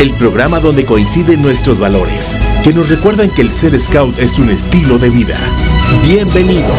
[0.00, 4.48] el programa donde coinciden nuestros valores, que nos recuerdan que el ser scout es un
[4.48, 5.36] estilo de vida.
[6.04, 6.70] Bienvenidos.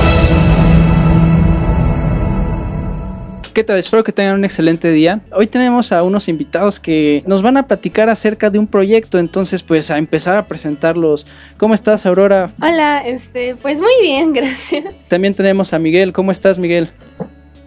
[3.53, 3.77] ¿Qué tal?
[3.77, 5.19] Espero que tengan un excelente día.
[5.33, 9.63] Hoy tenemos a unos invitados que nos van a platicar acerca de un proyecto, entonces
[9.63, 11.27] pues a empezar a presentarlos.
[11.57, 12.51] ¿Cómo estás, Aurora?
[12.61, 14.85] Hola, este, pues muy bien, gracias.
[15.09, 16.13] También tenemos a Miguel.
[16.13, 16.89] ¿Cómo estás, Miguel?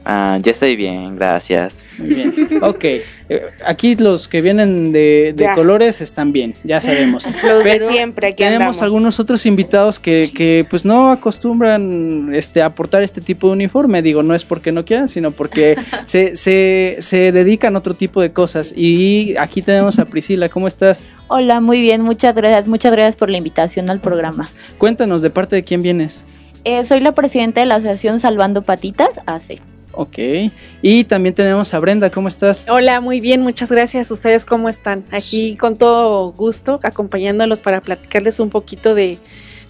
[0.04, 1.84] Ah, yo estoy bien, gracias.
[1.98, 2.32] Muy bien.
[2.62, 2.84] Ok.
[2.84, 3.02] Eh,
[3.64, 7.24] aquí los que vienen de, de colores están bien, ya sabemos.
[7.44, 8.82] Los Pero de siempre, aquí tenemos andamos.
[8.82, 14.02] algunos otros invitados que, que, pues no acostumbran este, a portar este tipo de uniforme.
[14.02, 18.20] Digo, no es porque no quieran, sino porque se, se, se dedican a otro tipo
[18.20, 18.74] de cosas.
[18.76, 20.48] Y aquí tenemos a Priscila.
[20.48, 21.04] ¿Cómo estás?
[21.28, 24.50] Hola, muy bien, muchas gracias, muchas gracias por la invitación al programa.
[24.78, 26.26] Cuéntanos de parte de quién vienes.
[26.64, 29.60] Eh, soy la presidenta de la asociación Salvando Patitas, AC.
[29.92, 30.18] Ok.
[30.82, 32.10] Y también tenemos a Brenda.
[32.10, 32.66] ¿Cómo estás?
[32.68, 34.10] Hola, muy bien, muchas gracias.
[34.10, 35.04] ¿Ustedes cómo están?
[35.10, 39.18] Aquí con todo gusto, acompañándolos para platicarles un poquito de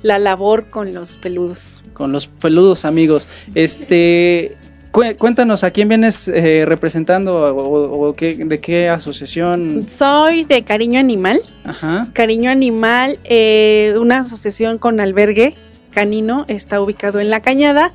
[0.02, 1.82] la labor con los peludos.
[1.92, 3.28] Con los peludos amigos.
[3.54, 4.56] Este.
[4.92, 9.88] cué- Cuéntanos, ¿a quién vienes eh, representando o, o- o qué, de qué asociación?
[9.88, 11.40] Soy de Cariño Animal.
[11.64, 12.08] Ajá.
[12.12, 15.54] Cariño Animal, eh, una asociación con albergue
[15.92, 17.92] canino, está ubicado en La Cañada.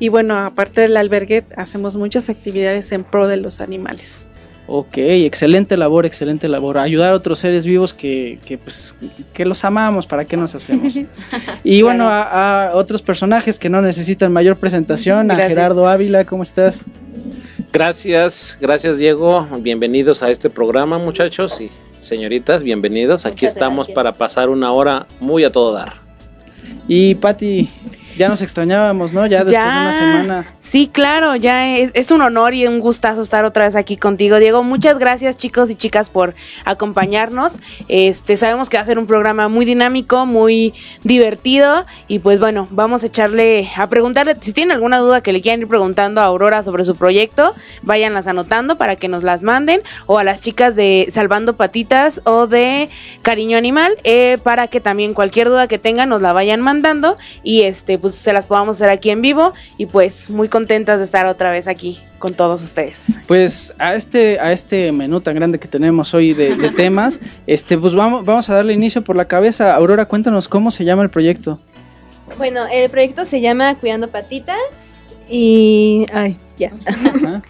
[0.00, 4.26] Y bueno, aparte del albergue, hacemos muchas actividades en pro de los animales.
[4.66, 6.78] Ok, excelente labor, excelente labor.
[6.78, 8.94] Ayudar a otros seres vivos que, que, pues,
[9.32, 10.94] que los amamos, ¿para qué nos hacemos?
[11.64, 15.48] Y bueno, a, a otros personajes que no necesitan mayor presentación, a Gracias.
[15.48, 16.84] Gerardo Ávila, ¿cómo estás?
[17.72, 19.46] Gracias, gracias Diego.
[19.60, 23.26] Bienvenidos a este programa, muchachos y señoritas, bienvenidos.
[23.26, 23.94] Aquí Muchas estamos gracias.
[23.94, 25.94] para pasar una hora muy a todo dar.
[26.88, 27.68] Y Patti,
[28.20, 29.26] ya nos extrañábamos, ¿no?
[29.26, 30.54] Ya después de una semana.
[30.58, 34.38] Sí, claro, ya es, es un honor y un gustazo estar otra vez aquí contigo,
[34.38, 34.62] Diego.
[34.62, 36.34] Muchas gracias, chicos y chicas, por
[36.66, 37.60] acompañarnos.
[37.88, 41.86] Este, sabemos que va a ser un programa muy dinámico, muy divertido.
[42.08, 45.62] Y pues bueno, vamos a echarle, a preguntarle, si tienen alguna duda que le quieran
[45.62, 49.80] ir preguntando a Aurora sobre su proyecto, váyanlas anotando para que nos las manden.
[50.04, 52.90] O a las chicas de Salvando Patitas o de
[53.22, 57.16] Cariño Animal, eh, para que también cualquier duda que tengan nos la vayan mandando.
[57.42, 59.52] Y este, pues se las podamos hacer aquí en vivo.
[59.78, 63.06] Y pues muy contentas de estar otra vez aquí con todos ustedes.
[63.26, 67.78] Pues a este, a este menú tan grande que tenemos hoy de, de temas, este,
[67.78, 69.74] pues vamos, vamos a darle inicio por la cabeza.
[69.74, 71.60] Aurora, cuéntanos cómo se llama el proyecto.
[72.36, 74.56] Bueno, el proyecto se llama Cuidando Patitas
[75.28, 76.06] y...
[76.12, 76.72] Ay, ya.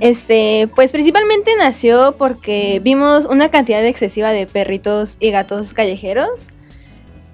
[0.00, 6.48] Este, pues principalmente nació porque vimos una cantidad excesiva de perritos y gatos callejeros.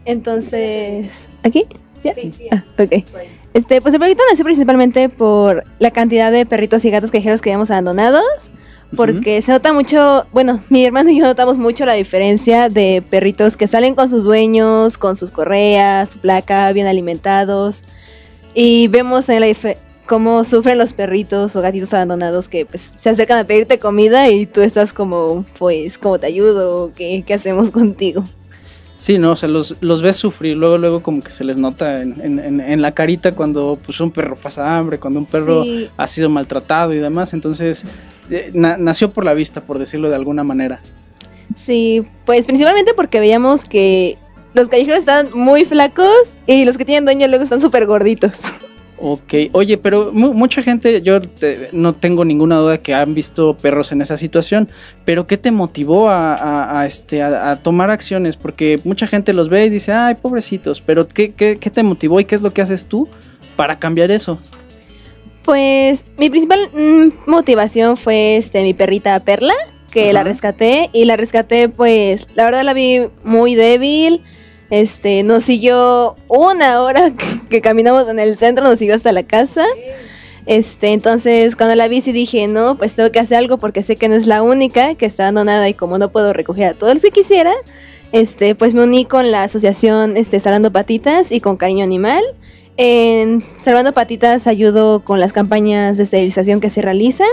[0.05, 1.67] Entonces, ¿aquí?
[2.05, 2.13] ¿Ya?
[2.53, 3.05] Ah, ok.
[3.55, 7.51] Este, pues el proyecto nació principalmente por la cantidad de perritos y gatos callejeros que
[7.51, 8.25] habíamos abandonados.
[8.97, 13.57] Porque se nota mucho, bueno, mi hermano y yo notamos mucho la diferencia de perritos
[13.57, 17.83] que salen con sus dueños, con sus correas, su placa, bien alimentados.
[18.55, 19.47] Y vemos en la
[20.07, 24.47] cómo sufren los perritos o gatitos abandonados que pues se acercan a pedirte comida y
[24.47, 26.93] tú estás como, pues, ¿cómo te ayudo?
[26.95, 28.25] ¿Qué, qué hacemos contigo?
[29.05, 32.01] Sí, no, o sea, los, los ves sufrir, luego, luego como que se les nota
[32.01, 35.63] en, en- en- en la carita cuando pues un perro pasa hambre, cuando un perro
[35.63, 35.91] Sí.
[35.95, 37.85] ha sido maltratado y demás, entonces
[38.31, 40.81] eh, na- nació por la vista, por decirlo de alguna manera.
[41.55, 44.17] Sí, pues principalmente porque veíamos que
[44.55, 48.41] los callejeros están muy flacos y los que tienen dueño luego están súper gorditos.
[49.07, 53.55] Ok, oye, pero mu- mucha gente, yo eh, no tengo ninguna duda que han visto
[53.55, 54.71] perros en esa situación,
[55.05, 58.39] pero ¿qué te motivó a, a- a, este, a, a tomar acciones?
[58.39, 62.19] Porque mucha gente los ve y dice, ay, pobrecitos, pero ¿qué, qué, qué te motivó
[62.19, 63.07] y qué es lo que haces tú
[63.57, 64.39] para cambiar eso?
[65.45, 69.53] Pues mi principal mm, motivación fue este mi perrita Perla,
[69.91, 74.23] que la rescaté y la rescaté pues la verdad la vi muy débil.
[74.75, 77.13] Este, nos siguió una hora
[77.49, 79.65] que caminamos en el centro, nos siguió hasta la casa.
[80.47, 83.95] Este, entonces cuando la vi sí dije, no, pues tengo que hacer algo porque sé
[83.95, 86.95] que no es la única que está abandonada y como no puedo recoger a todos
[86.95, 87.53] los que quisiera,
[88.11, 92.25] este, pues me uní con la asociación este, Salvando Patitas y con Cariño Animal.
[92.77, 97.29] En Salvando Patitas ayudo con las campañas de esterilización que se realizan.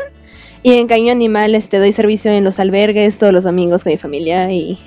[0.61, 3.97] Y en Cariño Animal este, doy servicio en los albergues todos los domingos con mi
[3.97, 4.77] familia y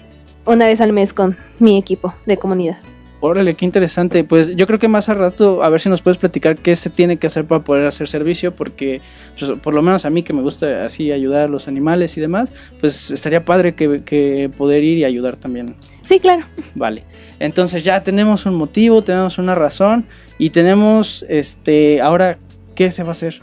[0.46, 2.78] una vez al mes con mi equipo de comunidad.
[3.26, 4.22] Órale, qué interesante.
[4.22, 6.90] Pues yo creo que más a rato, a ver si nos puedes platicar qué se
[6.90, 9.00] tiene que hacer para poder hacer servicio, porque
[9.38, 12.20] pues, por lo menos a mí que me gusta así ayudar a los animales y
[12.20, 15.74] demás, pues estaría padre que, que poder ir y ayudar también.
[16.02, 16.44] Sí, claro.
[16.74, 17.04] Vale.
[17.38, 20.04] Entonces ya tenemos un motivo, tenemos una razón
[20.36, 22.36] y tenemos, este, ahora,
[22.74, 23.40] ¿qué se va a hacer?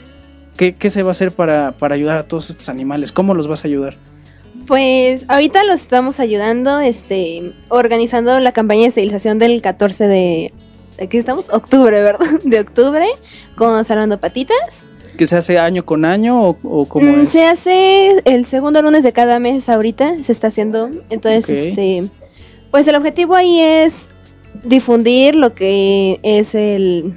[0.57, 3.11] ¿Qué, qué se va a hacer para, para ayudar a todos estos animales?
[3.11, 3.95] ¿Cómo los vas a ayudar?
[4.67, 10.53] Pues ahorita los estamos ayudando, este, organizando la campaña de esterilización del 14 de,
[11.01, 12.27] aquí estamos, octubre, ¿verdad?
[12.43, 13.05] De octubre,
[13.55, 14.83] con Salvando Patitas.
[15.17, 17.29] ¿Que se hace año con año o, o cómo Mm, es?
[17.31, 20.89] Se hace el segundo lunes de cada mes ahorita, se está haciendo.
[21.09, 22.03] Entonces, este,
[22.71, 24.09] pues el objetivo ahí es
[24.63, 27.13] difundir lo que es el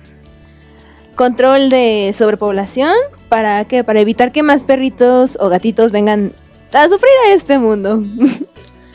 [1.15, 2.95] control de sobrepoblación
[3.29, 6.33] para que para evitar que más perritos o gatitos vengan
[6.75, 8.03] a sufrir a este mundo.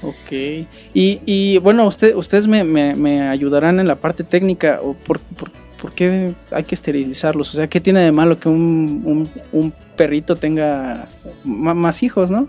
[0.02, 0.32] Ok.
[0.94, 4.80] Y, y bueno, usted, ustedes me, me- me ayudarán en la parte técnica.
[4.82, 7.50] O por, por- por qué hay que esterilizarlos?
[7.54, 11.08] O sea, ¿qué tiene de malo que un, un- un perrito tenga
[11.44, 12.48] más hijos, no?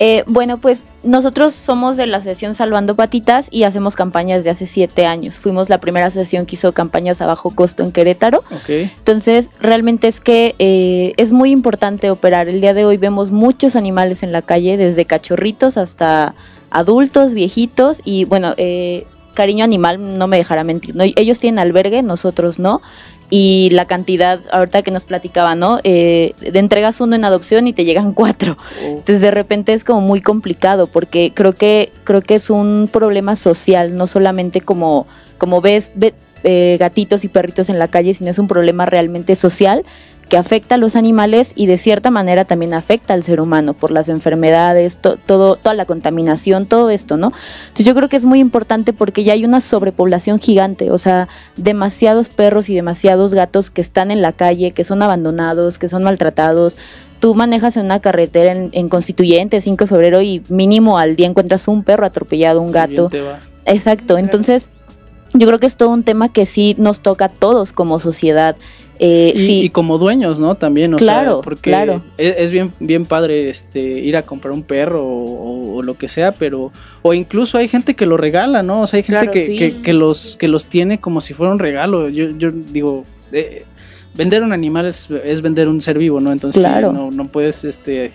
[0.00, 4.66] Eh, bueno, pues nosotros somos de la asociación Salvando Patitas y hacemos campañas de hace
[4.66, 5.38] siete años.
[5.38, 8.44] Fuimos la primera asociación que hizo campañas a bajo costo en Querétaro.
[8.68, 12.48] Entonces, realmente es que eh, es muy importante operar.
[12.48, 16.34] El día de hoy vemos muchos animales en la calle, desde cachorritos hasta
[16.70, 20.96] adultos, viejitos y bueno, eh, cariño animal no me dejará mentir.
[20.96, 21.04] ¿no?
[21.04, 22.82] Ellos tienen albergue, nosotros no.
[23.30, 25.80] Y la cantidad, ahorita que nos platicaba, ¿no?
[25.84, 28.56] Eh, de entregas uno en adopción y te llegan cuatro.
[28.82, 33.36] Entonces de repente es como muy complicado porque creo que creo que es un problema
[33.36, 36.14] social, no solamente como como ves ve-
[36.44, 39.84] eh, gatitos y perritos en la calle, sino es un problema realmente social
[40.28, 43.90] que afecta a los animales y de cierta manera también afecta al ser humano por
[43.90, 47.32] las enfermedades, to- todo, toda la contaminación, todo esto, ¿no?
[47.62, 51.28] Entonces yo creo que es muy importante porque ya hay una sobrepoblación gigante, o sea,
[51.56, 56.02] demasiados perros y demasiados gatos que están en la calle, que son abandonados, que son
[56.04, 56.76] maltratados.
[57.20, 61.26] Tú manejas en una carretera en, en Constituyente, 5 de febrero, y mínimo al día
[61.26, 63.08] encuentras un perro atropellado, un gato.
[63.08, 63.40] bien te va.
[63.66, 64.68] Exacto, entonces
[65.34, 68.56] yo creo que es todo un tema que sí nos toca a todos como sociedad.
[69.00, 70.56] Eh, y, sí, y como dueños, ¿no?
[70.56, 72.02] También, o Claro, sea, porque claro.
[72.16, 76.32] es, es bien, bien padre este ir a comprar un perro o, lo que sea,
[76.32, 76.72] pero
[77.02, 78.82] o incluso hay gente que lo regala, ¿no?
[78.82, 79.56] O sea, hay gente Claro, que, sí.
[79.56, 82.08] que, que los que los tiene como si fuera un regalo.
[82.08, 83.64] Yo, yo digo, eh,
[84.14, 86.32] vender un animal es, es vender un ser vivo, ¿no?
[86.32, 88.12] Entonces sí, no, no puedes este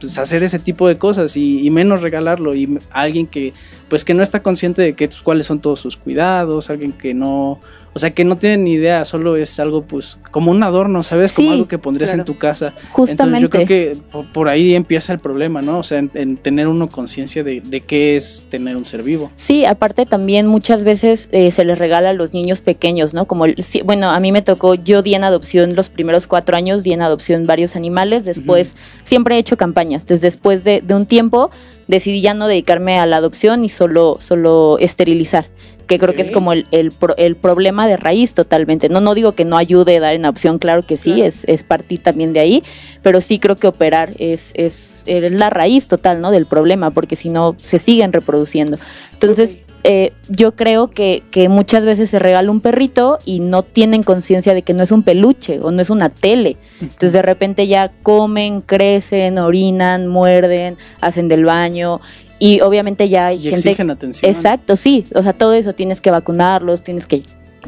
[0.00, 3.52] pues, hacer ese tipo de cosas y, y menos regalarlo y a alguien que
[3.88, 7.60] pues que no está consciente de que cuáles son todos sus cuidados, alguien que no,
[7.94, 11.32] o sea, que no tiene ni idea, solo es algo pues como un adorno, ¿sabes?
[11.32, 12.22] Como Sí, algo que pondrías claro.
[12.22, 12.72] en tu casa.
[12.90, 13.12] Justamente.
[13.12, 15.78] Entonces yo creo que po- por ahí empieza el problema, ¿no?
[15.78, 19.30] O sea, en, en tener uno conciencia de, de qué es tener un ser vivo.
[19.36, 23.26] Sí, aparte también muchas veces eh, se les regala a los niños pequeños, ¿no?
[23.26, 26.56] Como, el- sí, bueno, a mí me tocó, yo di en adopción los primeros cuatro
[26.56, 30.94] años, di en adopción varios animales, después siempre he hecho campañas, entonces después de, de
[30.94, 31.50] un tiempo
[31.88, 35.44] decidí ya no dedicarme a la adopción y solo, solo esterilizar
[35.86, 38.88] que creo que es como el, el, pro- el problema de raíz totalmente.
[38.88, 41.62] No, no digo que no ayude a dar en adopción, claro que sí, es, es
[41.62, 42.62] partir también de ahí,
[43.02, 46.30] pero sí creo que operar es, es, es la raíz total ¿no?
[46.30, 48.78] del problema, porque si no se siguen reproduciendo.
[49.12, 54.04] Entonces, eh, yo creo que, que muchas veces se regala un perrito y no tienen
[54.04, 56.56] conciencia de que no es un peluche o no es una tele.
[56.80, 62.00] Entonces de repente ya comen, crecen, orinan, muerden, hacen del baño
[62.44, 63.56] y obviamente ya hay Y gente...
[63.70, 64.28] exigen atención.
[64.30, 65.04] Exacto, sí.
[65.14, 67.22] O sea, todo eso tienes que vacunarlos, tienes que,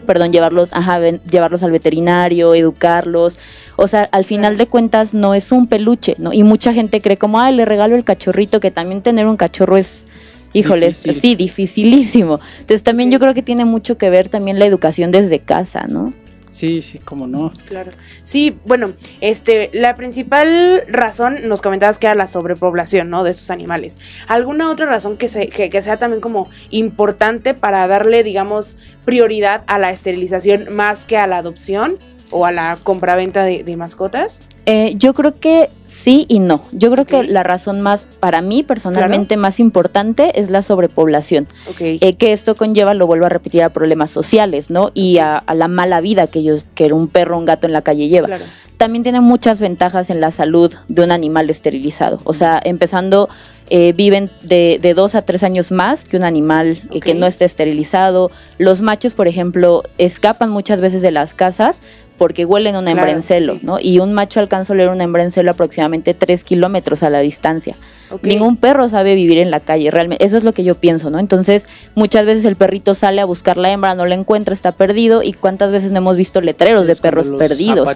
[0.05, 3.39] perdón, llevarlos, ajá, ven- llevarlos al veterinario, educarlos.
[3.77, 6.33] O sea, al final de cuentas no es un peluche, ¿no?
[6.33, 9.77] Y mucha gente cree como, ay, le regalo el cachorrito, que también tener un cachorro
[9.77, 10.07] es,
[10.53, 11.21] híjole, es- Difícil.
[11.23, 12.41] sí, dificilísimo.
[12.61, 16.13] Entonces también yo creo que tiene mucho que ver también la educación desde casa, ¿no?
[16.55, 17.53] Sí, sí, como no.
[17.67, 17.91] Claro.
[18.23, 23.25] Sí, bueno, este, la principal razón nos comentabas que era la sobrepoblación, ¿no?
[23.25, 23.99] De estos animales.
[24.29, 29.65] ¿Alguna otra razón que, se, que, que sea también como importante para darle, digamos, prioridad
[29.67, 31.99] a la esterilización más que a la adopción
[32.35, 34.43] o a la compraventa de, de mascotas?
[34.67, 36.63] Eh, yo creo que sí y no.
[36.73, 41.47] Yo creo que la razón más, para mí personalmente, más importante es la sobrepoblación.
[41.79, 44.91] Eh, que esto conlleva, lo vuelvo a repetir, a problemas sociales, ¿no?
[44.95, 47.73] Y a, a la mala vida que ellos, que un perro o un gato en
[47.73, 48.27] la calle lleva.
[48.27, 48.45] Claro.
[48.77, 52.19] También tiene muchas ventajas en la salud de un animal esterilizado.
[52.25, 53.29] O sea, empezando
[53.71, 57.45] eh, viven de, de dos a tres años más que un animal que no esté
[57.45, 58.33] esterilizado.
[58.59, 61.83] Los machos, por ejemplo, escapan muchas veces de las casas
[62.25, 63.61] porque huelen una hembra Claro, en celo, sí.
[63.65, 63.79] ¿no?
[63.79, 67.21] Y un macho alcanza a oler una hembra en celo aproximadamente tres kilómetros a la
[67.21, 67.77] distancia.
[68.23, 70.25] Ningún perro sabe vivir en la calle, realmente.
[70.25, 71.19] Eso es lo que yo pienso, ¿no?
[71.19, 75.23] Entonces, muchas veces el perrito sale a buscar la hembra, no la encuentra, está perdido.
[75.23, 77.87] ¿Y cuántas veces no hemos visto letreros de Es perros los perdidos?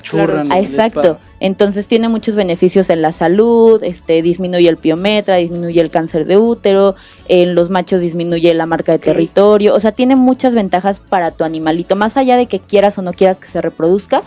[0.50, 1.18] Ah, exacto.
[1.40, 6.37] Entonces tiene muchos beneficios en la salud, este disminuye el piometra, disminuye el cáncer de
[6.37, 6.95] útero,
[7.28, 11.45] en los machos disminuye la marca de territorio, o sea, tiene muchas ventajas para tu
[11.45, 14.23] animalito, más allá de que quieras o no quieras que se reproduzca,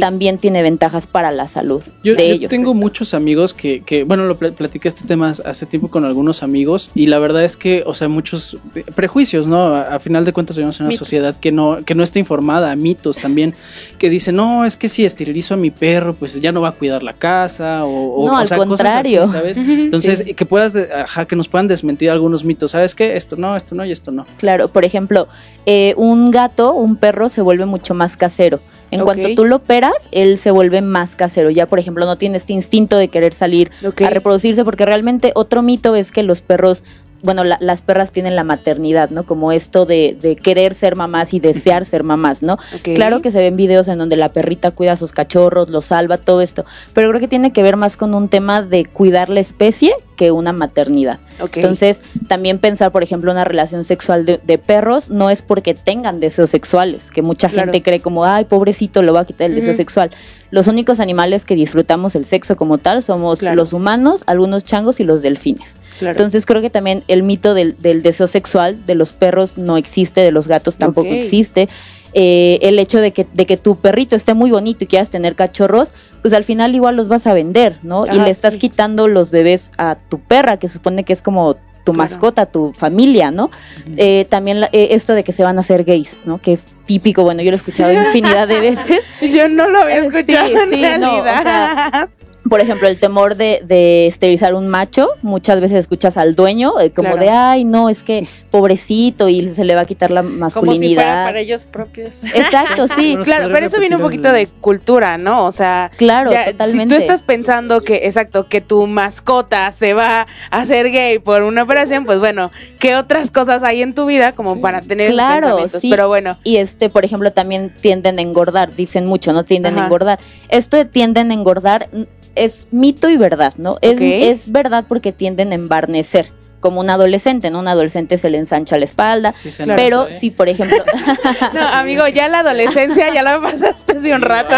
[0.00, 2.50] también tiene ventajas para la salud Yo, de yo ellos.
[2.50, 6.42] tengo muchos amigos que, que, bueno, lo pl- platiqué este tema hace tiempo con algunos
[6.42, 8.56] amigos y la verdad es que, o sea, muchos
[8.94, 9.74] prejuicios, ¿no?
[9.74, 11.08] A, a final de cuentas vivimos en una Mitos.
[11.08, 13.54] sociedad que no, que no está informada, mitos también,
[13.98, 16.72] que dicen, no, es que si esterilizo a mi perro, pues ya no va a
[16.72, 19.26] cuidar la casa o, o- No, o al sea, cosas así, contrario.
[19.26, 19.58] ¿sabes?
[19.58, 23.16] Entonces, que puedas, ajá, que nos puedan desmentir algunos mitos, ¿sabes qué?
[23.16, 24.26] Esto no, esto no y esto no.
[24.38, 25.28] Claro, por ejemplo,
[25.66, 28.60] eh, un gato, un perro se vuelve mucho más casero.
[28.90, 31.48] En cuanto tú lo operas, él se vuelve más casero.
[31.48, 33.70] Ya, por ejemplo, no tiene este instinto de querer salir
[34.04, 36.82] a reproducirse, porque realmente otro mito es que los perros,
[37.22, 39.24] bueno, la- las perras tienen la maternidad, ¿no?
[39.24, 42.56] Como esto de, de querer ser mamás y desear ser mamás, ¿no?
[42.94, 46.18] Claro que se ven videos en donde la perrita cuida a sus cachorros, los salva,
[46.18, 46.64] todo esto,
[46.94, 50.30] pero creo que tiene que ver más con un tema de cuidar la especie que
[50.30, 51.18] una maternidad.
[51.54, 56.20] Entonces, también pensar, por ejemplo, una relación sexual de, de perros no es porque tengan
[56.20, 57.72] deseos sexuales, que mucha Claro.
[57.72, 60.12] gente cree como, ay, pobrecito, le va a quitar el deseo sexual.
[60.52, 63.56] Los únicos animales que disfrutamos el sexo como tal somos Claro.
[63.56, 65.74] los humanos, algunos changos y los delfines.
[65.98, 66.12] Claro.
[66.12, 70.20] Entonces, creo que también el mito del, del deseo sexual de los perros no existe,
[70.20, 71.68] de los gatos tampoco existe.
[72.14, 75.34] Eh, el hecho de que, de que tu perrito esté muy bonito y quieras tener
[75.34, 78.04] cachorros, pues al final igual los vas a vender, ¿no?
[78.06, 78.58] y le estás sí.
[78.60, 81.54] quitando los bebés a tu perra, que supone que es como
[81.84, 82.10] tu Claro.
[82.10, 83.50] mascota, tu familia, ¿no?
[83.96, 86.38] Eh, también la- eh, esto de que se van a hacer gays, ¿no?
[86.40, 89.00] Que es típico, bueno, yo lo he escuchado infinidad de veces.
[89.20, 91.42] Yo no lo había Sí, escuchado en sí, no, o realidad.
[91.42, 92.08] sea,
[92.52, 96.90] Por ejemplo, el temor de, de esterilizar un macho, muchas veces escuchas al dueño eh,
[96.90, 97.22] como Claro.
[97.24, 100.36] de, ay, no, es que pobrecito y se le va a quitar la Como si
[100.36, 101.24] fuera masculinidad.
[101.28, 102.22] para ellos propios.
[102.34, 103.16] Exacto, sí.
[103.24, 105.46] Claro, pero eso viene un poquito de cultura, ¿no?
[105.46, 106.94] O sea, Claro, ya, totalmente.
[106.94, 111.44] si tú estás pensando que, exacto, que tu mascota se va a hacer gay por
[111.44, 114.60] una operación, pues bueno, ¿qué otras cosas hay en tu vida como Sí.
[114.60, 115.80] para tener esos Claro, pensamientos?
[115.80, 115.88] sí.
[115.88, 119.42] Pero bueno, Y este, por ejemplo, también tienden a engordar, dicen mucho, ¿no?
[119.42, 119.84] Tienden Ajá.
[119.84, 120.18] a engordar.
[120.50, 121.88] Esto de tienden a engordar
[122.34, 123.78] es mito y verdad, ¿no?
[123.80, 126.30] Es, es verdad porque tienden a embarnecer,
[126.62, 127.58] como un adolescente, ¿no?
[127.58, 129.34] Un adolescente se le ensancha la espalda.
[129.34, 130.12] Sí, se Pero nota, ¿eh?
[130.14, 130.78] si, por ejemplo,
[131.52, 134.56] no, amigo, ya la adolescencia ya la pasaste hace un rato.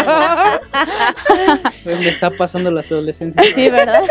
[1.83, 3.43] Me está pasando la adolescencia.
[3.53, 4.03] sí, ¿verdad?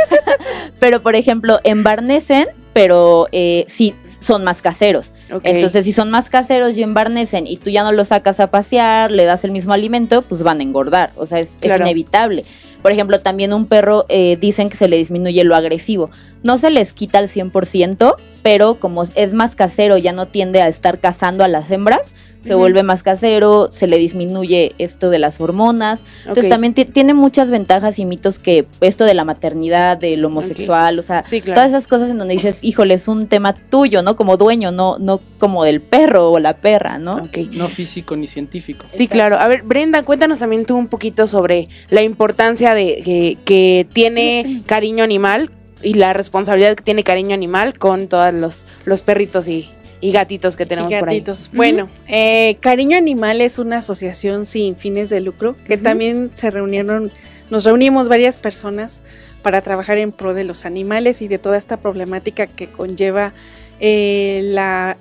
[0.79, 5.14] pero, por ejemplo, embarnecen, pero eh, sí son más caseros.
[5.43, 9.11] Entonces, si son más caseros y embarnecen y tú ya no los sacas a pasear,
[9.11, 11.13] le das el mismo alimento, pues van a engordar.
[11.17, 12.45] O sea, es, inevitable.
[12.83, 16.11] Por ejemplo, también un perro eh, dicen que se le disminuye lo agresivo.
[16.43, 20.69] No se les quita al 100%, pero como es más casero, ya no tiende a
[20.69, 22.13] estar cazando a las hembras,
[22.45, 26.05] se vuelve más casero, se le disminuye esto de las hormonas.
[26.21, 30.99] Entonces también ti- tiene muchas ventajas y mitos que esto de la maternidad, del homosexual,
[30.99, 31.57] o sea, Sí, claro.
[31.59, 34.15] todas esas cosas en donde dices, híjole, es un tema tuyo, ¿no?
[34.17, 37.17] Como dueño, no, no como del perro o la perra, ¿no?
[37.17, 37.39] Ok.
[37.53, 38.85] No físico ni científico.
[38.87, 39.39] Sí, claro.
[39.39, 44.63] A ver, Brenda, cuéntanos también tú un poquito sobre la importancia de que, que tiene
[44.67, 45.51] cariño animal
[45.83, 49.69] y la responsabilidad que tiene cariño animal con todos los, los perritos y,
[50.05, 51.17] y gatitos que tenemos Y por ahí.
[51.17, 51.51] gatitos.
[51.55, 57.11] Bueno, eh, Cariño Animal es una asociación sin fines de lucro que también se reunieron,
[57.49, 59.01] nos reunimos varias personas
[59.41, 63.33] para trabajar en pro de los animales y de toda esta problemática que conlleva
[63.81, 64.99] eh, la,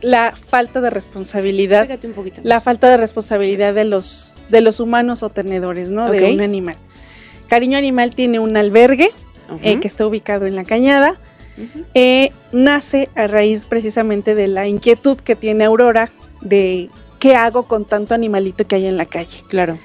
[0.00, 2.40] la falta de responsabilidad, un poquito.
[2.42, 6.10] la falta de responsabilidad de los, de los humanos o tenedores, ¿no?
[6.10, 6.76] De un animal.
[7.46, 9.10] Cariño Animal tiene un albergue
[9.62, 11.16] eh, que está ubicado en la cañada.
[11.94, 16.10] Eh, nace a raíz precisamente de la inquietud que tiene Aurora
[16.40, 19.42] de qué hago con tanto animalito que hay en la calle.
[19.48, 19.78] Claro.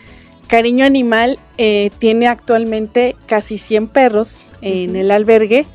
[0.47, 5.65] Cariño Animal eh, tiene actualmente casi 100 perros en el albergue,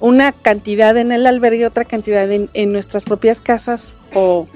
[0.00, 4.46] una cantidad en el albergue, otra cantidad en, en nuestras propias casas o,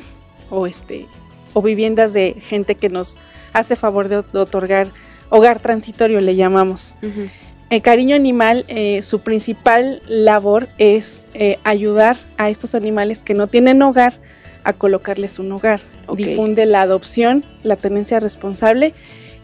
[0.50, 1.06] o, este,
[1.54, 3.16] o viviendas de gente que nos
[3.54, 4.88] hace favor de, de otorgar
[5.32, 6.94] hogar transitorio, le llamamos.
[7.72, 13.46] El cariño animal, eh, su principal labor es eh, ayudar a estos animales que no
[13.46, 14.12] tienen hogar
[14.62, 15.80] a colocarles un hogar.
[16.14, 18.92] Difunde la adopción, la tenencia responsable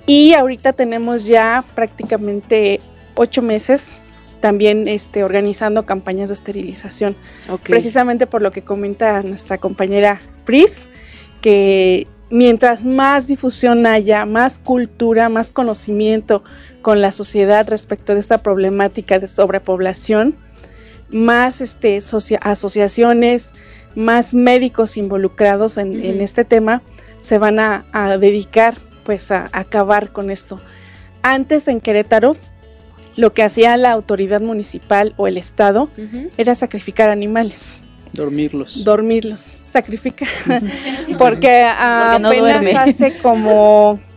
[0.04, 2.80] y ahorita tenemos ya prácticamente
[3.14, 3.98] ocho meses
[4.40, 7.16] también este, organizando campañas de esterilización.
[7.64, 10.86] Precisamente por lo que comenta nuestra compañera Pris,
[11.40, 16.44] que mientras más difusión haya, más cultura, más conocimiento
[16.88, 20.34] con la sociedad respecto de esta problemática de sobrepoblación,
[21.10, 21.98] más este,
[22.40, 23.52] asociaciones,
[23.94, 26.80] más médicos involucrados en, este tema
[27.20, 27.84] se van a,
[28.18, 30.62] dedicar pues a, acabar con esto.
[31.20, 32.38] Antes en Querétaro,
[33.16, 35.90] lo que hacía la autoridad municipal o el Estado
[36.38, 37.82] era sacrificar animales.
[38.14, 38.82] Dormirlos.
[38.82, 40.28] Dormirlos, sacrificar.
[41.18, 44.00] Porque apenas hace como,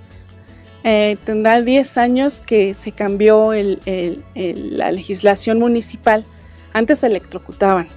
[0.84, 6.26] eh, tendrá 10 años que se cambió la legislación municipal.
[6.74, 7.88] Antes se electrocutaban.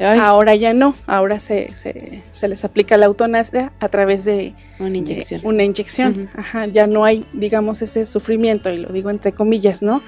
[0.00, 5.40] Ahora ya no, ahora se, se, les aplica la eutanasia a través de una inyección.
[5.44, 6.30] una inyección.
[6.34, 10.02] Ajá, ya no hay, digamos, ese sufrimiento, y lo digo entre comillas, ¿no?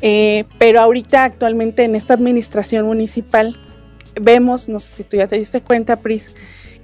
[0.00, 3.56] Eh, pero ahorita, actualmente, en esta administración municipal,
[4.20, 6.34] vemos, no sé si tú ya te diste cuenta, Pris,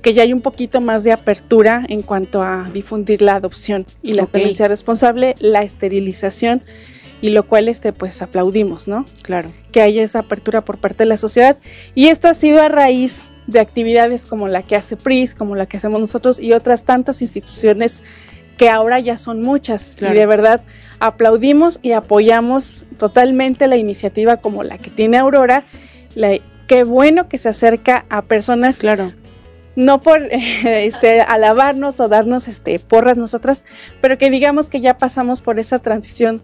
[0.04, 4.12] que ya hay un poquito más de apertura en cuanto a difundir la adopción y
[4.12, 6.62] la tenencia responsable, la esterilización
[7.22, 9.06] y lo cual este pues aplaudimos, ¿no?
[9.22, 9.50] Claro.
[9.72, 11.56] Que haya esa apertura por parte de la sociedad
[11.94, 15.64] y esto ha sido a raíz de actividades como la que hace PRIS, como la
[15.64, 18.02] que hacemos nosotros y otras tantas instituciones
[18.58, 20.60] que ahora ya son muchas y de verdad
[21.00, 25.64] aplaudimos y apoyamos totalmente la iniciativa como la que tiene Aurora.
[26.68, 29.10] qué bueno que se acerca a personas claro
[29.76, 33.64] no por este, alabarnos o darnos este, porras nosotras,
[34.00, 36.42] pero que digamos que ya pasamos por esa transición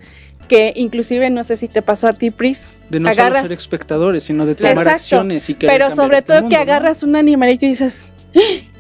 [0.48, 2.74] que inclusive no sé si te pasó a ti, Pris.
[2.88, 6.48] De no solo ser espectadores, sino de tomar acciones y que Pero sobre este todo
[6.48, 8.12] que agarras un animalito y dices,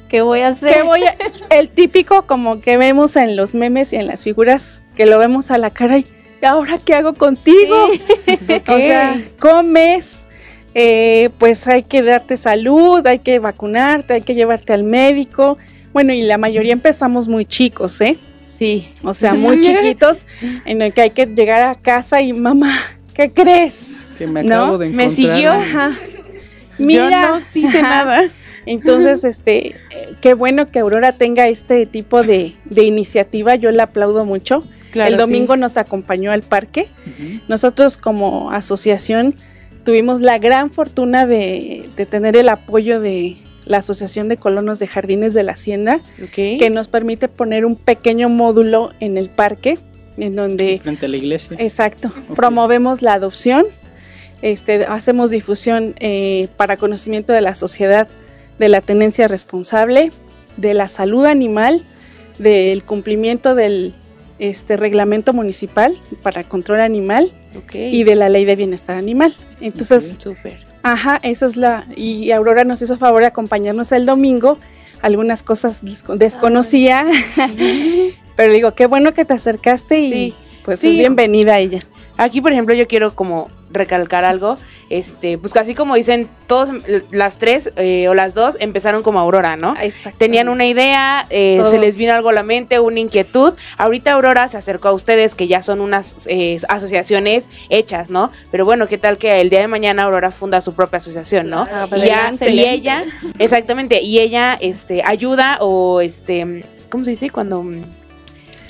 [0.08, 0.74] ¿qué voy a hacer?
[0.74, 1.16] ¿Qué voy a...
[1.50, 5.52] El típico como que vemos en los memes y en las figuras, que lo vemos
[5.52, 6.06] a la cara y
[6.42, 7.88] ¿ahora qué hago contigo?
[8.66, 10.24] o sea, comes,
[10.74, 15.58] eh, pues hay que darte salud, hay que vacunarte, hay que llevarte al médico.
[15.92, 18.18] Bueno, y la mayoría empezamos muy chicos, ¿eh?
[18.36, 20.26] Sí, o sea, muy chiquitos,
[20.64, 22.78] en el que hay que llegar a casa y mamá,
[23.14, 23.96] ¿qué crees?
[24.18, 25.54] Que me acabo de Me siguió.
[26.78, 28.28] Mira, no hice nada.
[28.66, 29.74] Entonces, este,
[30.20, 34.64] qué bueno que Aurora tenga este tipo de, iniciativa, yo la aplaudo mucho.
[34.94, 36.88] el domingo nos acompañó al parque.
[37.48, 39.34] Nosotros como asociación
[39.84, 43.36] tuvimos la gran fortuna de tener el apoyo de,
[43.70, 46.00] la Asociación de Colonos de Jardines de la Hacienda,
[46.34, 49.78] que nos permite poner un pequeño módulo en el parque,
[50.16, 50.80] en donde...
[50.82, 51.56] Frente a la iglesia.
[51.58, 52.12] Exacto.
[52.34, 53.64] Promovemos la adopción,
[54.42, 58.08] este, hacemos difusión eh, para conocimiento de la sociedad
[58.58, 60.10] de la tenencia responsable,
[60.56, 61.82] de la salud animal,
[62.38, 63.94] del cumplimiento del
[64.38, 67.30] este reglamento municipal para control animal
[67.74, 69.34] y de la ley de bienestar animal.
[69.60, 70.18] Entonces,
[70.82, 71.86] Ajá, esa es la.
[71.96, 74.58] Y Aurora nos hizo favor de acompañarnos el domingo.
[75.02, 75.82] Algunas cosas
[76.16, 77.06] desconocía.
[78.36, 81.80] pero digo, qué bueno que te acercaste y pues es bienvenida ella.
[82.16, 84.56] Aquí, por ejemplo, yo quiero como recalcar algo,
[84.88, 86.70] este, pues casi como dicen todos,
[87.10, 89.74] las tres eh, o las dos empezaron como Aurora, ¿no?
[90.18, 93.54] Tenían una idea, eh, se les vino algo a la mente, una inquietud.
[93.78, 98.32] Ahorita Aurora se acercó a ustedes que ya son unas eh, asociaciones hechas, ¿no?
[98.50, 101.68] Pero bueno, ¿qué tal que el día de mañana Aurora funda su propia asociación, ¿no?
[101.72, 103.04] Ah, y, ya, y ella,
[103.38, 107.30] exactamente, y ella, este, ayuda o, este, ¿cómo se dice?
[107.30, 107.64] Cuando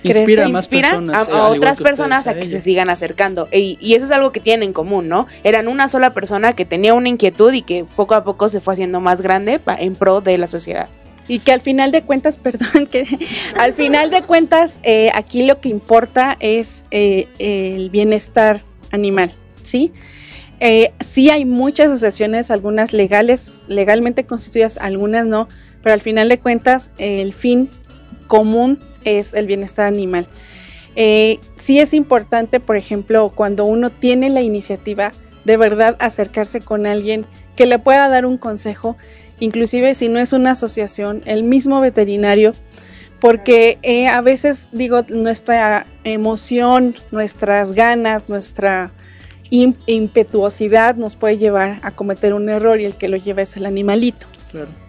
[0.02, 3.48] inspira, más personas, a, otras personas a, que se sigan acercando.
[3.52, 5.26] Y, eso es algo que tienen en común, ¿no?
[5.44, 8.74] Eran una sola persona que tenía una inquietud y que poco a poco se fue
[8.74, 10.88] haciendo más grande en pro de la sociedad.
[11.28, 13.06] Y que al final de cuentas, perdón, que
[13.56, 19.92] al final de cuentas eh, aquí lo que importa es eh, el bienestar animal, ¿sí?
[20.60, 25.48] Eh, sí hay muchas asociaciones, algunas legales, legalmente constituidas, algunas no,
[25.82, 27.70] pero al final de cuentas el fin
[28.31, 30.29] común es el bienestar animal.
[30.95, 35.11] Eh, sí es importante, por ejemplo, cuando uno tiene la iniciativa,
[35.45, 38.97] de verdad acercarse con alguien que le pueda dar un consejo,
[39.40, 42.53] inclusive si no es una asociación, el mismo veterinario,
[43.19, 48.93] porque eh, a veces digo, nuestra emoción, nuestras ganas, nuestra
[49.51, 53.66] impetuosidad nos puede llevar a cometer un error y el que lo lleva es el
[53.66, 54.29] animalito.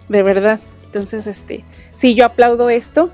[0.08, 0.60] De verdad.
[0.84, 3.10] Entonces, este, sí, yo aplaudo esto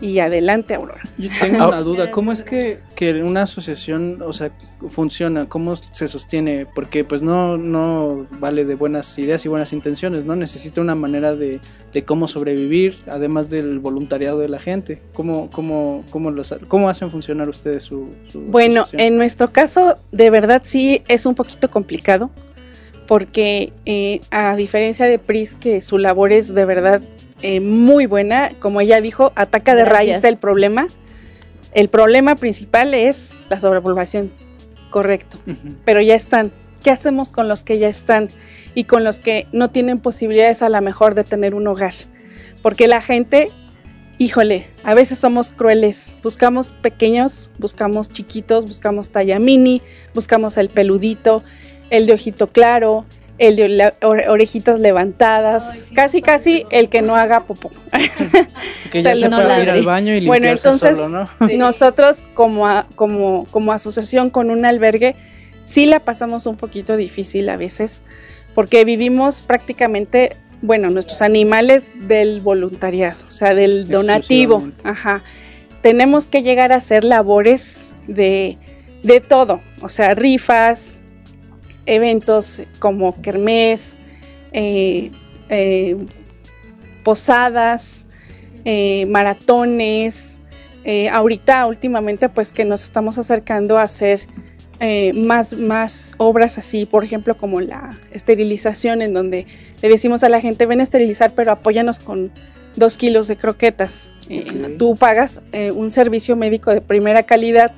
[0.00, 1.02] y adelante, Aurora.
[1.16, 4.52] Yo tengo una duda, ¿cómo es que, que una asociación, o sea,
[4.90, 5.48] funciona?
[5.48, 6.66] ¿Cómo se sostiene?
[6.66, 10.36] Porque pues no, no vale de buenas ideas y buenas intenciones, ¿no?
[10.36, 11.60] Necesita una manera de,
[11.92, 15.02] de cómo sobrevivir, además del voluntariado de la gente.
[15.14, 18.08] ¿Cómo, cómo, cómo, los, cómo hacen funcionar ustedes su...
[18.28, 19.12] su Bueno, asociación?
[19.12, 22.30] en nuestro caso, de verdad sí es un poquito complicado,
[23.08, 27.00] porque eh, a diferencia de Pris, que su labor es de verdad
[27.42, 30.12] eh, muy buena, como ella dijo, ataca de Gracias.
[30.14, 30.86] raíz el problema.
[31.72, 34.32] El problema principal es la sobrepoblación,
[34.90, 35.38] correcto,
[35.84, 36.50] pero ya están.
[36.82, 38.28] ¿Qué hacemos con los que ya están
[38.74, 41.94] y con los que no tienen posibilidades a lo mejor de tener un hogar?
[42.62, 43.48] Porque la gente,
[44.16, 46.16] híjole, a veces somos crueles.
[46.22, 49.82] Buscamos pequeños, buscamos chiquitos, buscamos talla mini,
[50.14, 51.42] buscamos el peludito,
[51.90, 53.04] el de ojito claro,
[53.38, 57.70] el de la- orejitas levantadas, casi casi el que no haga popó.
[58.90, 61.48] Que ya se se lo puede ir al baño y Bueno, limpiarse entonces, solo, ¿no?
[61.56, 65.14] Nosotros como, a- como, como asociación con un albergue
[65.64, 68.02] sí la pasamos un poquito difícil a veces
[68.54, 74.68] porque vivimos prácticamente, bueno, nuestros animales del voluntariado, o sea, del donativo.
[74.82, 75.22] Ajá.
[75.82, 78.58] Tenemos que llegar a hacer labores de,
[79.04, 80.97] de todo, o sea, rifas,
[81.88, 83.98] eventos como kermés,
[84.52, 85.10] eh,
[85.48, 85.96] eh,
[87.02, 88.06] posadas,
[88.64, 90.36] eh, maratones.
[91.12, 94.20] ahorita, últimamente, pues que nos estamos acercando a hacer
[95.14, 99.46] más, más obras así, por ejemplo, como la esterilización, en donde
[99.82, 102.30] le decimos a la gente, ven a esterilizar, pero apóyanos con
[102.76, 104.08] dos kilos de croquetas.
[104.78, 105.42] Tú pagas
[105.74, 107.72] un servicio médico de primera calidad,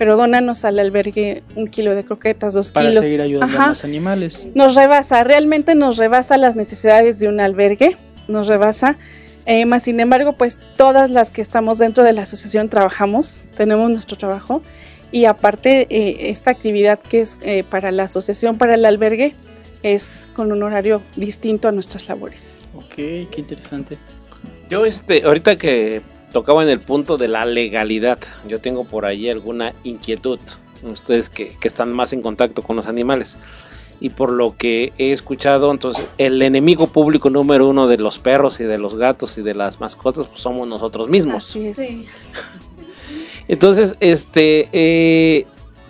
[0.00, 3.04] pero dónanos al albergue un kilo de croquetas, dos Para kilos.
[3.04, 4.48] seguir ayudando Ajá a los animales.
[4.54, 8.96] nos rebasa, realmente nos rebasa las necesidades de un albergue, nos rebasa.
[9.44, 13.90] Eh, más sin embargo, pues todas las que estamos dentro de la asociación trabajamos, tenemos
[13.90, 14.62] nuestro trabajo
[15.12, 19.34] y aparte eh, esta actividad que es eh, para la asociación, para el albergue,
[19.82, 22.60] es con un horario distinto a nuestras labores.
[22.74, 23.98] Ok, qué interesante.
[24.70, 26.00] Yo, este, ahorita que
[26.32, 30.38] tocaba en el punto de la legalidad, yo tengo por ahí alguna inquietud.
[30.82, 33.36] Ustedes que, que están más en contacto con los animales.
[34.00, 38.58] Y por lo que he escuchado, entonces, el enemigo público número uno de los perros
[38.58, 41.50] y de los gatos y de las mascotas, pues somos nosotros mismos.
[41.50, 41.78] Así es.
[43.46, 45.44] Entonces, este, eh,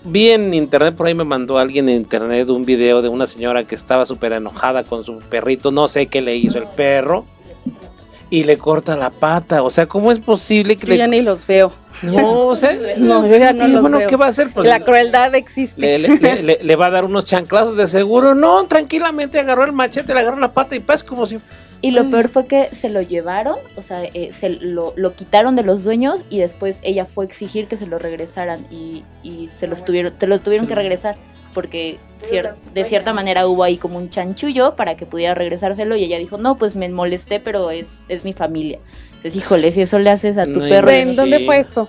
[0.05, 3.65] vi en internet, por ahí me mandó alguien en internet un video de una señora
[3.65, 7.25] que estaba súper enojada con su perrito, no sé qué le hizo el perro,
[8.31, 9.63] y le corta la pata.
[9.63, 11.19] O sea, ¿cómo es posible que Yo ya le...
[11.19, 11.73] ni los veo.
[12.03, 14.09] No, o sea, No, yo ya no sí, los bueno, veo.
[14.09, 14.49] ¿qué va a hacer?
[14.55, 15.81] Pues la crueldad existe.
[15.81, 18.35] le, le- le- le- le va a dar unos chanclazos de seguro.
[18.35, 21.39] No, tranquilamente agarró el machete, le agarró la pata y pues como si...
[21.83, 25.57] Y lo peor fue que se lo llevaron, o sea, eh, se lo, lo quitaron
[25.57, 29.49] de los dueños y después ella fue a exigir que se lo regresaran y, y
[29.49, 31.17] se los tuvieron, te lo tuvieron que regresar
[31.55, 31.99] porque
[32.31, 36.19] cier- de cierta manera hubo ahí como un chanchullo para que pudiera regresárselo y ella
[36.19, 38.79] dijo, no, pues me molesté, pero es, es mi familia.
[39.09, 40.91] Entonces, híjole, si eso le haces a tu No perro...
[40.91, 41.47] ¿En dónde Sí.
[41.47, 41.89] fue eso?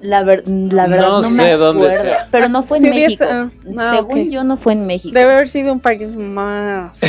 [0.00, 2.28] La, ver- la verdad No no, sé me dónde acuerdo, sea.
[2.30, 3.50] pero no fue en Si hubiese- México.
[3.78, 4.26] ah, Según ok.
[4.28, 5.12] yo no fue en México.
[5.12, 7.00] Debe haber sido un país más.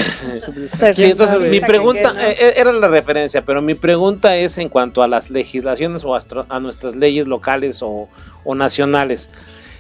[0.96, 5.04] Sí, entonces mi pregunta eh, eh, era la referencia, pero mi pregunta es en cuanto
[5.04, 8.10] a las legislaciones o a nuestras leyes locales o,
[8.44, 9.30] o nacionales.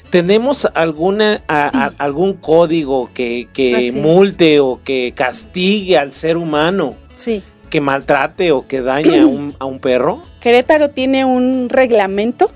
[0.10, 6.96] ¿Tenemos alguna a- a- algún código que, que multe o que castigue al ser humano,
[7.16, 7.44] Sí.
[7.70, 10.22] que maltrate o que dañe a un, a un perro?
[10.42, 12.50] Querétaro tiene un reglamento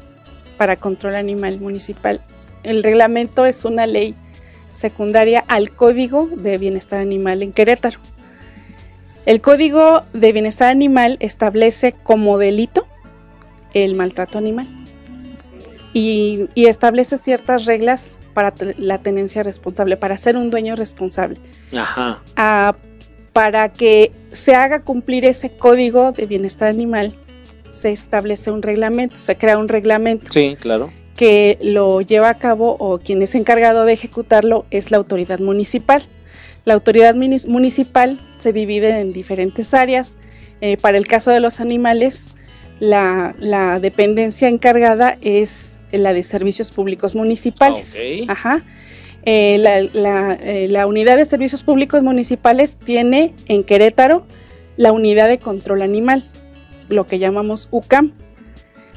[0.58, 2.22] para control animal municipal.
[2.64, 4.16] El reglamento es una ley
[4.72, 8.00] secundaria al Código de Bienestar Animal en Querétaro.
[9.26, 12.88] El Código de Bienestar Animal establece como delito
[13.74, 14.68] el maltrato animal
[15.94, 21.40] y, y establece ciertas reglas para la tenencia responsable, para ser un dueño responsable.
[21.78, 22.22] Ajá.
[22.36, 22.76] Ah,
[23.32, 27.16] para que se haga cumplir ese código de bienestar animal,
[27.72, 30.92] se establece un reglamento, se crea un reglamento Sí, claro.
[31.16, 36.06] que lo lleva a cabo o quien es encargado de ejecutarlo es la autoridad municipal.
[36.66, 40.18] La autoridad municipal se divide en diferentes áreas.
[40.62, 42.36] Eh, para el caso de los animales,
[42.80, 47.98] la, la dependencia encargada es la de servicios públicos municipales.
[48.28, 48.64] Ajá.
[49.26, 54.26] Eh, la, la, eh, la unidad de servicios públicos municipales tiene en Querétaro
[54.76, 56.24] la unidad de control animal,
[56.90, 58.12] lo que llamamos UCAM.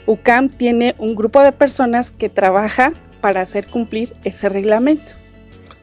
[0.06, 5.12] UCAM tiene un grupo de personas que trabaja para hacer cumplir ese reglamento.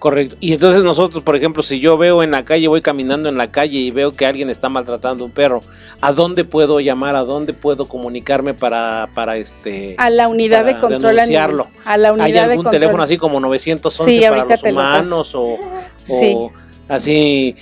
[0.04, 0.36] Correcto.
[0.42, 3.52] Y entonces nosotros, por ejemplo, si yo veo en la calle, voy caminando en la
[3.52, 5.62] calle y veo que alguien está maltratando a un perro,
[6.02, 7.16] ¿a dónde puedo llamar?
[7.16, 11.64] ¿A dónde puedo comunicarme para, para este A la unidad de control denunciarlo?
[11.68, 11.84] animal.
[11.86, 12.72] A la unidad ¿Hay de algún control.
[12.82, 15.58] teléfono así como 911 Sí, para los te lo humanos o,
[15.96, 16.34] Sí.
[16.36, 16.52] o
[16.90, 17.56] así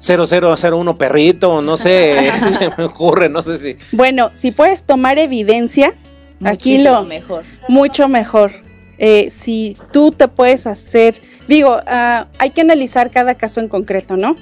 [0.00, 5.94] 0001 perrito, no sé, se me ocurre, no sé si Bueno, si puedes tomar evidencia,
[6.42, 7.44] aquí lo mejor.
[7.68, 8.50] mucho mejor.
[8.98, 14.16] Eh, si tú te puedes hacer, digo, ah, hay que analizar cada caso en concreto,
[14.16, 14.36] ¿no?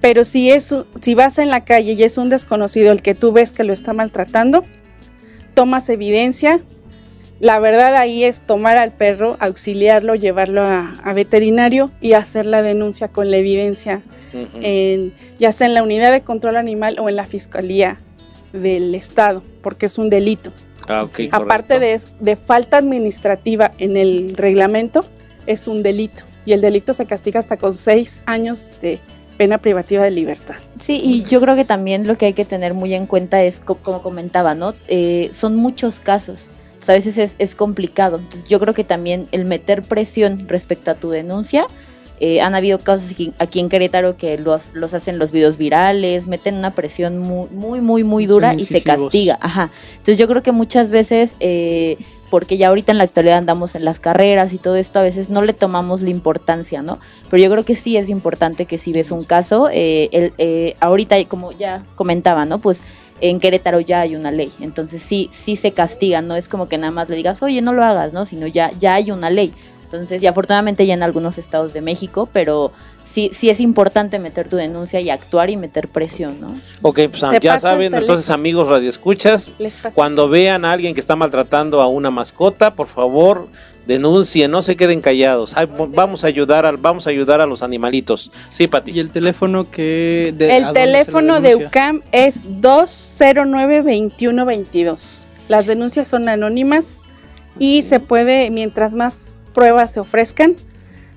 [0.00, 3.32] Pero si es, si vas en la calle y es un desconocido el que tú
[3.32, 4.64] ves que lo está maltratando,
[5.54, 6.60] tomas evidencia.
[7.40, 12.62] La verdad ahí es tomar al perro, auxiliarlo, llevarlo a, a veterinario y hacer la
[12.62, 14.02] denuncia con la evidencia
[14.60, 17.98] en, ya sea en la unidad de control animal o en la fiscalía
[18.52, 20.52] del estado, porque es un delito.
[20.88, 25.04] Ah, ok, Aparte de, de falta administrativa en el reglamento,
[25.46, 26.24] es un delito.
[26.46, 29.00] Y el delito se castiga hasta con seis años de
[29.38, 30.56] pena privativa de libertad.
[30.80, 33.58] Sí, y yo creo que también lo que hay que tener muy en cuenta es,
[33.60, 34.74] co- como comentaba, ¿no?
[34.88, 36.50] Eh, son muchos casos.
[36.80, 38.18] O sea, a veces es, es complicado.
[38.18, 41.66] Entonces yo creo que también el meter presión respecto a tu denuncia,
[42.20, 46.28] eh, han habido casos aquí, aquí en Querétaro que los, los hacen los videos virales,
[46.28, 49.36] meten una presión muy, muy, muy, muy dura y se castiga.
[49.40, 49.70] Ajá.
[49.92, 51.96] Entonces yo creo que muchas veces, eh,
[52.34, 55.30] porque ya ahorita en la actualidad andamos en las carreras y todo esto, a veces
[55.30, 56.98] no le tomamos la importancia, ¿no?
[57.30, 60.74] Pero yo creo que sí es importante que si ves un caso, eh, el, eh,
[60.80, 62.58] ahorita como ya comentaba, ¿no?
[62.58, 62.82] Pues
[63.20, 66.76] en Querétaro ya hay una ley, entonces sí, sí se castiga, no es como que
[66.76, 68.24] nada más le digas, oye, no lo hagas, ¿no?
[68.24, 69.52] Sino ya, ya hay una ley.
[69.84, 72.72] Entonces, y afortunadamente ya en algunos estados de México, pero
[73.14, 76.48] sí, sí es importante meter tu denuncia y actuar y meter presión, ¿no?
[76.82, 79.54] Ok, pues ya saben, entonces amigos radioescuchas,
[79.94, 83.46] cuando vean a alguien que está maltratando a una mascota, por favor,
[83.86, 85.52] denuncien, no se queden callados.
[85.56, 88.32] Ay, vamos a ayudar al, vamos a ayudar a los animalitos.
[88.50, 88.90] Sí, Pati.
[88.90, 91.54] Y el teléfono que de- ¿a El teléfono de?
[91.54, 95.28] UCAM es 209-2122.
[95.48, 97.00] Las denuncias son anónimas
[97.58, 100.56] y se puede, mientras más pruebas se ofrezcan,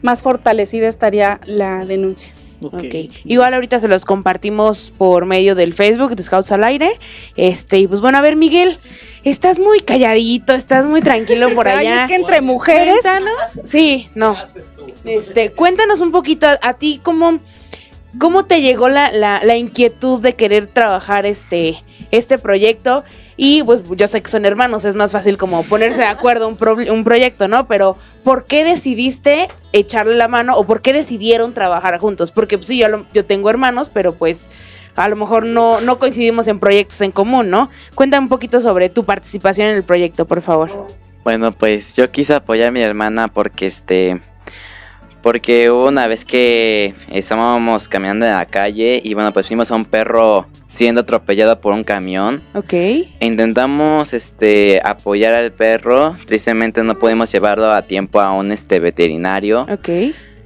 [0.07, 2.31] más fortalecida estaría la denuncia.
[2.61, 3.11] Ok.
[3.25, 6.89] Igual ahorita se los compartimos por medio del Facebook de Scouts al Aire.
[7.35, 8.79] Este, y pues bueno, a ver, Miguel,
[9.25, 12.03] estás muy calladito, estás muy tranquilo por allá.
[12.03, 13.33] es que entre mujeres- Cuéntanos.
[13.65, 14.37] Sí, no.
[15.03, 17.39] Este, cuéntanos un poquito a, a ti cómo,
[18.17, 21.75] cómo te llegó la, la, la inquietud de querer trabajar este,
[22.11, 23.03] este proyecto.
[23.39, 26.57] Y pues yo sé que son hermanos, es más fácil como ponerse de acuerdo un,
[26.57, 27.67] proble- un proyecto, ¿no?
[27.67, 32.31] Pero ¿por qué decidiste echarle la mano o por qué decidieron trabajar juntos?
[32.31, 34.49] Porque pues, sí, yo, yo tengo hermanos, pero pues
[34.95, 37.69] a lo mejor no, no coincidimos en proyectos en común, ¿no?
[37.93, 40.87] Cuéntame un poquito sobre tu participación en el proyecto, por favor.
[41.23, 44.19] Bueno, pues yo quise apoyar a mi hermana porque este
[45.27, 49.75] porque hubo una vez que estábamos caminando en la calle y bueno, pues vimos a
[49.75, 52.41] un perro siendo atropellado por un camión.
[52.53, 52.71] Ok.
[52.71, 58.79] E intentamos este apoyar al perro, tristemente no pudimos llevarlo a tiempo a un este
[58.79, 59.67] veterinario.
[59.69, 59.89] Ok.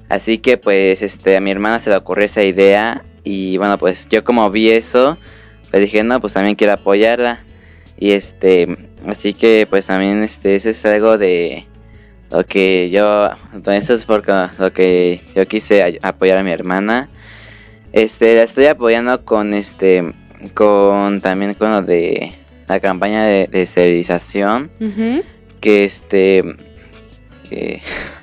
[0.09, 4.09] Así que pues este a mi hermana se le ocurrió esa idea y bueno, pues
[4.09, 5.15] yo como vi eso,
[5.69, 7.45] pues dije, "No, pues también quiero apoyarla."
[7.99, 11.67] Y este, así que pues también este eso es algo de
[12.31, 13.29] lo que yo
[13.67, 17.09] eso es porque lo que yo quise apoyar a mi hermana.
[17.91, 20.13] Este, la estoy apoyando con este
[20.53, 22.33] con también con lo de
[22.67, 24.71] la campaña de, de esterilización
[25.59, 26.43] que este
[27.49, 27.81] que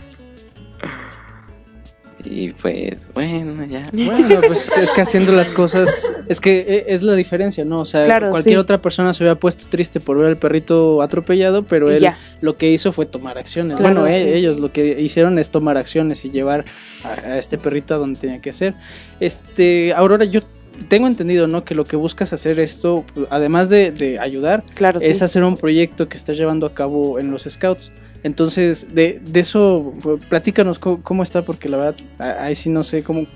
[2.30, 7.02] y pues bueno ya Bueno, pues es que haciendo las cosas, es que e- es
[7.02, 7.78] la diferencia, ¿no?
[7.80, 8.58] O sea, Claro, cualquier sí.
[8.58, 12.18] otra persona se hubiera puesto triste por ver al perrito atropellado, pero Y él ya.
[12.40, 13.76] lo que hizo fue tomar acciones.
[13.76, 14.28] Claro, bueno, e- sí.
[14.28, 16.64] ellos lo que hicieron es tomar acciones y llevar
[17.04, 18.74] a, a este perrito a donde tenía que ser.
[19.20, 20.40] Este, Aurora, yo
[20.88, 21.64] tengo entendido, ¿no?
[21.64, 25.24] Que lo que buscas hacer esto, además de, de ayudar, Claro, es sí.
[25.24, 27.90] hacer un proyecto que estás llevando a cabo en los Scouts.
[28.22, 32.82] Entonces, de, de eso, pues, platícanos cómo, cómo está, porque la verdad, ahí sí no
[32.84, 33.26] sé cómo,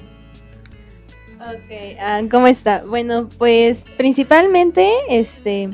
[1.40, 2.84] Ok, ah, ¿cómo está?
[2.84, 5.70] Bueno, pues principalmente, este,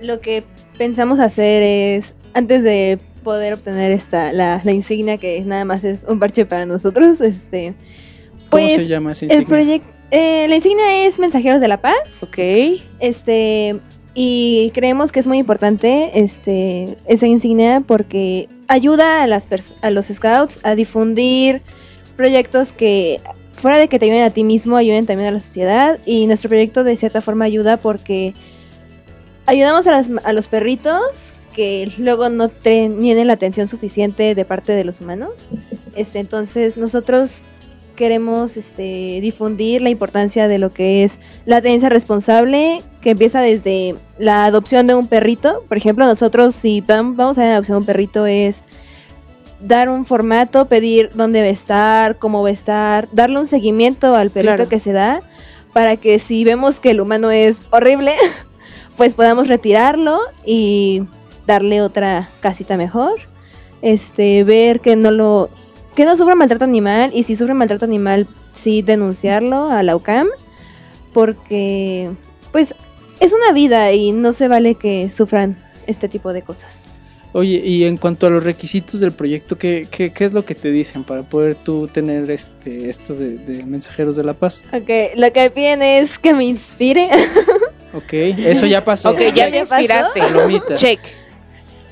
[0.00, 0.42] lo que
[0.76, 6.04] pensamos hacer es, antes de poder obtener esta, la, la insignia que nada más es
[6.08, 7.74] un parche para nosotros, este,
[8.50, 9.46] ¿Cómo pues se llama esa el insignia?
[9.46, 12.22] proyecto, la insignia es Mensajeros de la Paz.
[12.22, 12.38] Ok.
[12.98, 13.78] Este,
[14.14, 19.46] y creemos que es muy importante este, esa insignia porque ayuda a, las
[19.82, 21.62] a los scouts a difundir
[22.16, 23.20] proyectos que,
[23.52, 25.98] fuera de que te ayuden a ti mismo, ayuden también a la sociedad.
[26.04, 28.34] Y nuestro proyecto de cierta forma ayuda porque
[29.46, 34.72] ayudamos a, las- a los perritos que luego no tienen la atención suficiente de parte
[34.72, 35.30] de los humanos.
[35.96, 37.42] Este, entonces nosotros
[37.98, 43.96] queremos este, difundir la importancia de lo que es la tenencia responsable, que empieza desde
[44.18, 45.64] la adopción de un perrito.
[45.68, 48.62] Por ejemplo, nosotros si vam- vamos a dar adopción de un perrito es
[49.60, 54.14] dar un formato, pedir dónde va a estar, cómo va a estar, darle un seguimiento
[54.14, 54.68] al perrito Claro.
[54.70, 55.18] que se da,
[55.72, 58.14] para que si vemos que el humano es horrible,
[58.96, 61.02] pues podamos retirarlo y
[61.46, 63.14] darle otra casita mejor.
[63.82, 65.50] Este, ver que no lo
[65.98, 70.28] que no sufra maltrato animal y si sufre maltrato animal sí denunciarlo a la UCAM
[71.12, 72.08] porque
[72.52, 72.76] pues
[73.18, 75.56] es una vida y no se vale que sufran
[75.88, 76.84] este tipo de cosas.
[77.32, 80.54] Oye, y en cuanto a los requisitos del proyecto, ¿qué, qué, qué es lo que
[80.54, 84.62] te dicen para poder tú tener este esto de, de mensajeros de la paz?
[84.72, 87.10] Ok, lo que piden es que me inspire.
[87.94, 89.08] Ok, eso ya pasó.
[89.08, 90.20] Ok, ya ¿Ya te inspiraste.
[90.20, 90.74] Palomita.
[90.74, 91.00] Check.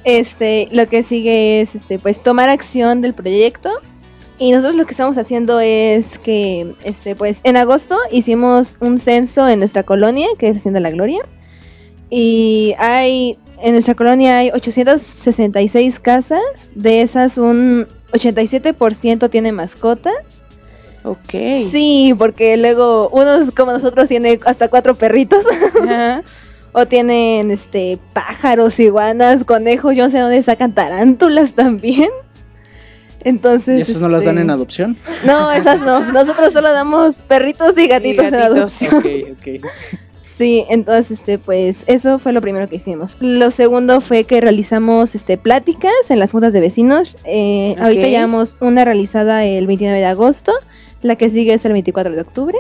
[0.05, 3.71] Este, lo que sigue es este pues tomar acción del proyecto.
[4.39, 9.49] Y nosotros lo que estamos haciendo es que este pues en agosto hicimos un censo
[9.49, 11.23] en nuestra colonia, que es Hacienda La Gloria.
[12.11, 16.43] Y hay en nuestra colonia hay 866 casas,
[16.75, 20.43] de esas un 87% tiene mascotas.
[21.03, 21.71] Ok.
[21.71, 25.45] Sí, porque luego unos como nosotros tienen hasta cuatro perritos.
[25.83, 26.23] Ajá.
[26.79, 32.11] o tienen este pájaros, iguanas, conejos, yo no sé dónde sacan tarántulas también.
[33.27, 33.79] Entonces.
[33.81, 34.97] ¿Y esas no las dan este, en adopción?
[35.27, 36.01] No, esas no.
[36.13, 38.57] Nosotros solo damos perritos y gatitos, en gatitos.
[38.83, 38.95] adopción.
[38.97, 39.67] Ok, ok.
[40.23, 43.17] Sí, entonces este pues eso fue lo primero que hicimos.
[43.21, 47.17] Lo segundo fue que realizamos este pláticas en las juntas de vecinos.
[47.25, 47.75] Eh.
[47.81, 50.53] Ahorita llevamos una realizada el 29 de agosto,
[51.03, 52.59] la que sigue es el 24 de octubre.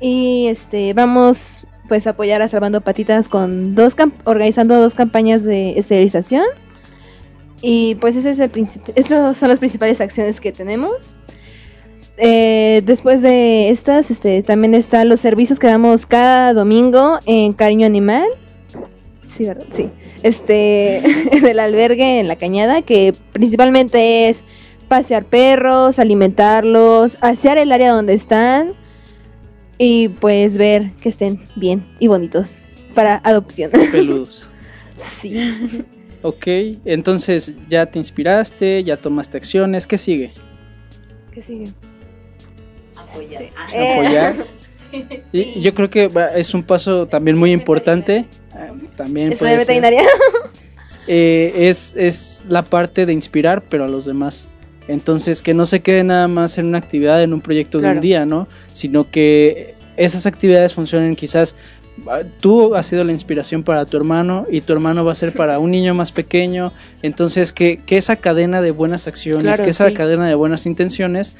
[0.00, 5.42] Y este vamos pues a apoyar a Salvando Patitas con dos cam- organizando dos campañas
[5.44, 6.44] de esterilización.
[7.62, 8.50] Y pues ese es el
[8.94, 11.16] estas son las principales acciones que tenemos.
[12.16, 17.86] Eh, después de estas, este, también están los servicios que damos cada domingo en Cariño
[17.86, 18.26] Animal.
[19.26, 19.66] Sí, ¿verdad?
[19.72, 19.90] Sí.
[20.22, 20.98] Este,
[21.36, 24.44] en el albergue en la cañada, que principalmente es
[24.88, 28.72] pasear perros, alimentarlos, asear el área donde están
[29.78, 32.62] y pues ver que estén bien y bonitos
[32.94, 33.70] para adopción.
[33.70, 34.50] Peludos.
[35.22, 35.56] sí.
[36.22, 36.46] Ok,
[36.84, 40.32] entonces ya te inspiraste, ya tomaste acciones, ¿qué sigue?
[41.32, 41.72] ¿Qué sigue?
[42.96, 44.34] Apoyar.
[45.32, 48.16] Y yo creo que va- es un paso también muy importante.
[48.56, 49.58] eh, También puede ser.
[49.60, 50.02] veterinaria.
[51.06, 54.48] eh, es, es la parte de inspirar, pero a los demás.
[54.88, 57.96] Entonces, que no se quede nada más en una actividad, en un proyecto de Claro.
[57.98, 58.48] un día, ¿no?
[58.72, 61.54] Sino que esas actividades funcionen quizás.
[62.08, 65.32] Ah, Tú has sido la inspiración para tu hermano y tu hermano va a ser
[65.32, 66.72] para un niño más pequeño.
[67.02, 69.94] Entonces, que, que esa cadena de buenas acciones, Claro, que esa sí.
[69.94, 71.34] cadena de buenas intenciones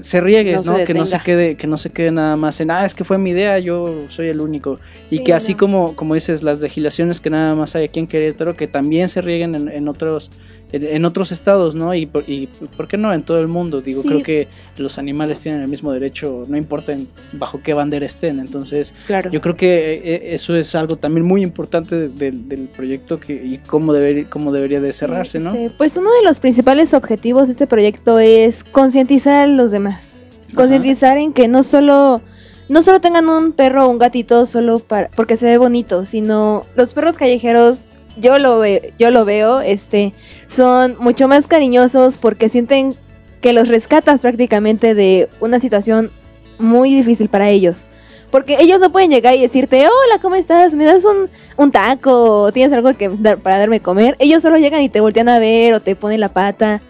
[0.00, 2.86] se riegue, No que no se quede, que no se quede nada más en ah,
[2.86, 4.78] es que fue mi idea, yo soy el único.
[5.10, 5.58] Y Sí, que así no.
[5.58, 9.20] como, como dices, las legislaciones que nada más hay aquí en Querétaro, que también se
[9.20, 10.30] rieguen en, en otros,
[10.72, 11.94] en, en otros estados, ¿no?
[11.94, 13.80] Y, por- y por qué no en todo el mundo.
[13.80, 14.08] Digo, Sí.
[14.08, 18.40] creo que los animales tienen el mismo derecho, no importa en- bajo qué bandera estén.
[18.40, 19.30] Entonces, Claro.
[19.30, 23.34] yo creo que eh, eso es algo también muy importante de- del- del proyecto que,
[23.34, 25.50] y cómo, deber, cómo debería de cerrarse, ¿no?
[25.54, 30.16] Este, pues uno de los principales objetivos de este proyecto es concientizar a los demás.
[30.54, 32.20] Concientizar en que no solo
[32.68, 36.64] no solo tengan un perro o un gatito solo para porque se ve bonito, sino
[36.74, 40.12] los perros callejeros yo lo ve- yo lo veo, este
[40.46, 42.94] son mucho más cariñosos porque sienten
[43.40, 46.10] que los rescatas prácticamente de una situación
[46.58, 47.84] muy difícil para ellos.
[48.30, 50.72] Porque ellos no pueden llegar y decirte, hola, ¿cómo estás?
[50.74, 52.42] ¿Me das un, un taco?
[52.42, 54.16] ¿O tienes algo que dar- para darme comer?
[54.20, 56.80] Ellos solo llegan y te voltean a ver o te ponen la pata.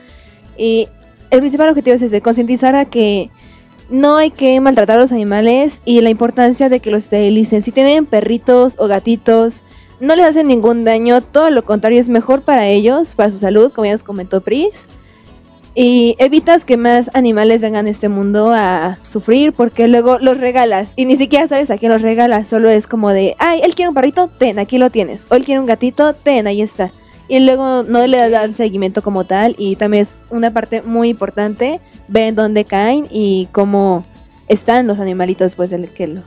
[0.57, 0.89] Y
[1.31, 3.31] el principal objetivo es ese, concientizar a que
[3.91, 7.63] no hay que maltratar a los animales y la importancia de que los esterilicen.
[7.65, 9.63] Si tienen perritos o gatitos,
[10.03, 13.71] no les hacen ningún daño, todo lo contrario, es mejor para ellos, para su salud,
[13.71, 14.87] como ya nos comentó Pris.
[15.77, 20.93] Y evitas que más animales vengan a este mundo a sufrir porque luego los regalas
[20.97, 23.91] y ni siquiera sabes a quién los regalas, solo es como de, ay, él quiere
[23.91, 26.91] un perrito, ten, aquí lo tienes, o él quiere un gatito, ten, ahí está.
[27.29, 31.81] Y luego no le dan seguimiento como tal y también es una parte muy importante
[32.09, 34.05] ver en dónde caen y cómo
[34.49, 36.25] están los animalitos después de que los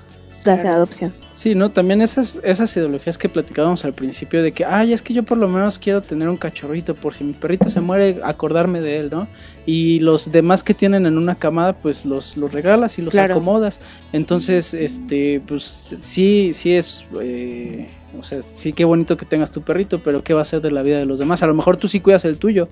[0.54, 0.70] Claro.
[0.70, 1.14] adopción.
[1.34, 1.72] Sí, ¿no?
[1.72, 5.38] También esas, esas ideologías que platicábamos al principio de que, ay, es que yo por
[5.38, 9.10] lo menos quiero tener un cachorrito por si mi perrito se muere, acordarme de él,
[9.12, 9.28] ¿no?
[9.66, 13.34] Y los demás que tienen en una camada, pues los, los regalas y los Claro.
[13.34, 13.82] acomodas.
[14.14, 19.62] Entonces, este, pues sí, sí es, eh, o sea, sí qué bonito que tengas tu
[19.62, 21.44] perrito, pero ¿qué va a ser de la vida de los demás?
[21.44, 22.70] A lo mejor tú sí cuidas el tuyo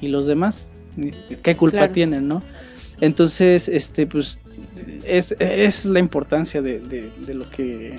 [0.00, 0.70] y los demás.
[1.42, 1.92] qué culpa Claro.
[1.92, 2.42] tienen, ¿no?
[3.00, 4.40] Entonces, este, pues,
[5.04, 7.94] es, es la importancia de, de- de lo que,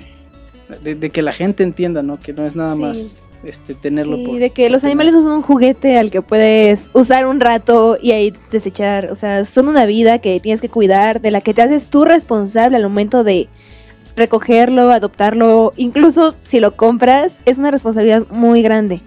[0.82, 2.18] de, de que la gente entienda, ¿no?
[2.18, 2.80] Que no es nada Sí.
[2.80, 4.38] más, este, tenerlo Sí, por...
[4.38, 8.12] de que los animales no son un juguete al que puedes usar un rato y
[8.12, 9.10] ahí desechar.
[9.10, 12.04] O sea, son una vida que tienes que cuidar, de la que te haces tú
[12.04, 13.48] responsable al momento de
[14.16, 15.72] recogerlo, adoptarlo.
[15.76, 19.00] Incluso si lo compras, es una responsabilidad muy grande.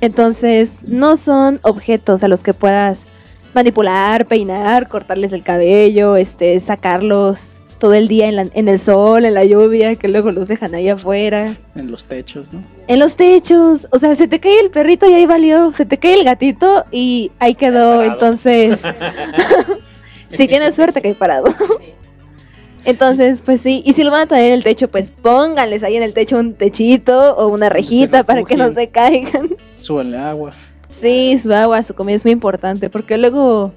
[0.00, 3.06] Entonces, no son objetos a los que puedas
[3.54, 9.24] manipular, peinar, cortarles el cabello, este, sacarlos todo el día en, la- en el sol,
[9.24, 11.54] en la lluvia, que luego los dejan ahí afuera.
[11.74, 12.62] En los techos, ¿no?
[12.86, 15.98] En los techos, o sea, se te cae el perrito y ahí valió, se te
[15.98, 18.78] cae el gatito y ahí quedó, entonces,
[20.28, 21.46] si tienes suerte que hay parado.
[22.84, 25.96] Entonces, pues sí, y si lo van a traer en el techo, pues pónganles ahí
[25.96, 29.54] en el techo un techito o una rejita para que no se caigan.
[29.76, 30.50] Súbanle agua.
[30.92, 33.72] Sí, su agua, su comida es muy importante, porque luego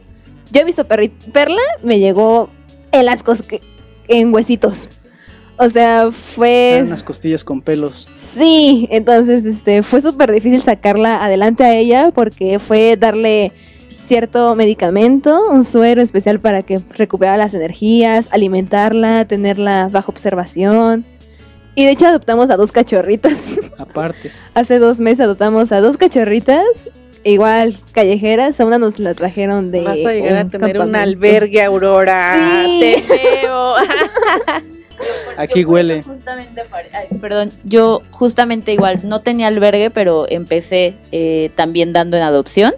[0.51, 2.49] yo he visto Perla, me llegó
[2.91, 3.61] en las cosque-
[4.07, 4.89] en huesitos.
[5.57, 8.07] O sea, fue Eran unas costillas con pelos.
[8.15, 13.53] Sí, entonces este fue súper difícil sacarla adelante a ella porque fue darle
[13.93, 21.05] cierto medicamento, un suero especial para que recuperara las energías, alimentarla, tenerla bajo observación.
[21.73, 23.37] Y de hecho adoptamos a dos cachorritas.
[23.77, 24.31] Aparte.
[24.53, 26.89] Hace dos meses adoptamos a dos cachorritas,
[27.25, 31.61] igual callejeras, a una nos la trajeron de Vas a llegar a tener un albergue,
[31.63, 32.63] Aurora.
[32.65, 32.79] Sí.
[32.79, 33.03] Te
[33.41, 33.73] veo.
[35.37, 36.01] Aquí Yo huele.
[36.03, 36.63] justamente
[36.93, 42.73] ay, perdón, yo justamente igual no tenía albergue, pero empecé eh, también dando en adopción.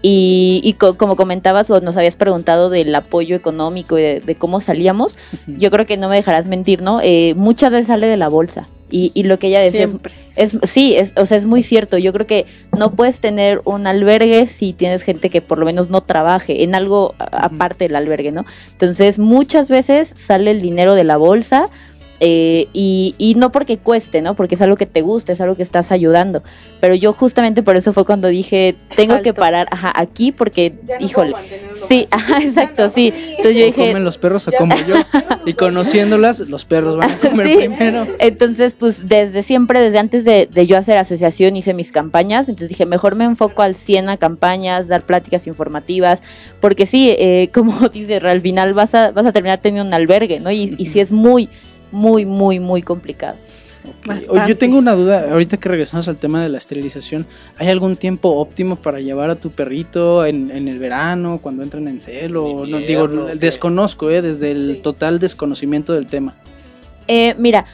[0.00, 4.34] Y, y co- como comentabas o nos habías preguntado del apoyo económico y de, de
[4.36, 5.18] cómo salíamos,
[5.48, 7.00] yo creo que no me dejarás mentir, ¿no?
[7.02, 8.68] Eh, muchas veces sale de la bolsa.
[8.90, 10.14] Y, y lo que ella decía es- Siempre.
[10.36, 11.98] es, sí, es, o sea, es muy cierto.
[11.98, 12.46] Yo creo que
[12.78, 16.74] no puedes tener un albergue si tienes gente que por lo menos no trabaje en
[16.74, 18.46] algo aparte del albergue, ¿no?
[18.72, 21.68] Entonces, muchas veces sale el dinero de la bolsa
[22.20, 24.34] eh, y, y no porque cueste, ¿no?
[24.34, 26.42] Porque es algo que te gusta, es algo que estás ayudando.
[26.80, 31.34] Pero yo justamente por eso fue cuando dije, tengo que parar ajá, aquí porque, híjole.
[31.88, 33.12] Sí, ajá, exacto, sí.
[33.14, 34.96] Entonces yo dije, comen los perros o como yo.
[35.46, 37.56] Y conociéndolas, los perros van a comer Sí.
[37.56, 38.06] primero.
[38.18, 42.48] Entonces, pues desde siempre, desde antes de, de yo hacer asociación, hice mis campañas.
[42.48, 46.22] Entonces dije, mejor me enfoco al 100 a campañas, dar pláticas informativas.
[46.60, 50.40] Porque sí, eh, como dice, al final vas a, vas a terminar teniendo un albergue,
[50.40, 50.50] ¿no?
[50.50, 51.48] Y, y sí es muy,
[51.92, 53.36] muy, muy, muy complicado.
[54.46, 57.26] Yo tengo una duda, ahorita que regresamos al tema de la esterilización,
[57.56, 61.88] ¿hay algún tiempo óptimo para llevar a tu perrito en, en el verano, cuando entran
[61.88, 62.66] en celo?
[62.66, 64.20] No, digo, desconozco, ¿eh?
[64.20, 66.34] desde el total desconocimiento del tema.
[67.06, 67.64] Eh, mira,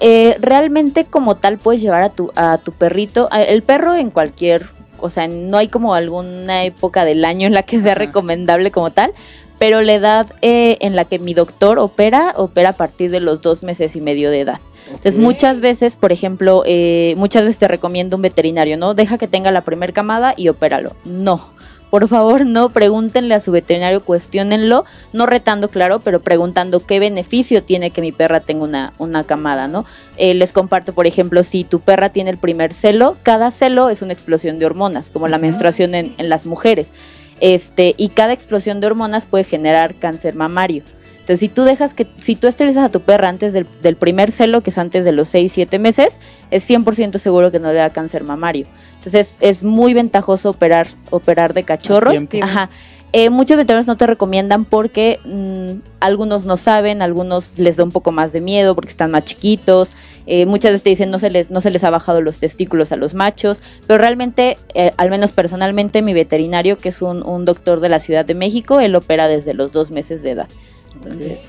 [0.00, 4.10] eh, realmente como tal puedes llevar a tu, a tu perrito, a- el perro en
[4.10, 4.66] cualquier,
[4.98, 8.90] o sea, no hay como alguna época del año en la que sea recomendable como
[8.90, 9.12] tal,
[9.60, 13.42] pero la edad eh, en la que mi doctor opera, opera a partir de los
[13.42, 14.58] dos meses y medio de edad.
[14.86, 18.94] Entonces muchas veces, por ejemplo, eh, muchas veces te recomiendo un veterinario, ¿no?
[18.94, 20.96] Deja que tenga la primer camada y opéralo.
[21.04, 21.50] No.
[21.90, 27.62] Por favor, no pregúntenle a su veterinario, cuestionenlo, no retando, claro, pero preguntando qué beneficio
[27.62, 29.84] tiene que mi perra tenga una, una camada, ¿no?
[30.16, 34.00] Eh, les comparto, por ejemplo, si tu perra tiene el primer celo, cada celo es
[34.00, 36.94] una explosión de hormonas, como la menstruación en, en las mujeres.
[37.40, 40.82] Este, y cada explosión de hormonas puede generar cáncer mamario.
[41.12, 44.32] Entonces, si tú dejas que, si tú esterilizas a tu perra antes del, del primer
[44.32, 46.18] celo, que es antes de los 6, 7 meses,
[46.50, 48.66] es 100% seguro que no le da cáncer mamario.
[48.96, 52.16] Entonces, es muy ventajoso operar, operar de cachorros.
[52.42, 52.68] Ajá.
[53.12, 57.90] Eh, muchos veterinarios no te recomiendan porque mm, algunos no saben, algunos les da un
[57.90, 59.94] poco más de miedo porque están más chiquitos.
[60.26, 62.92] Eh, muchas veces te dicen no se les no se les ha bajado los testículos
[62.92, 67.44] a los machos, pero realmente, eh, al menos personalmente, mi veterinario, que es un, un
[67.44, 70.48] doctor de la Ciudad de México, él opera desde los dos meses de edad.
[70.94, 71.48] Entonces,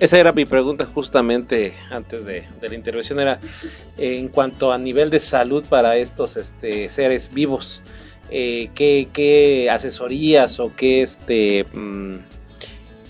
[0.00, 3.38] Esa era mi pregunta justamente antes de, de la intervención, era
[3.98, 7.82] en cuanto a nivel de salud para estos este, seres vivos,
[8.30, 12.14] eh, ¿qué, qué asesorías o qué este, mm,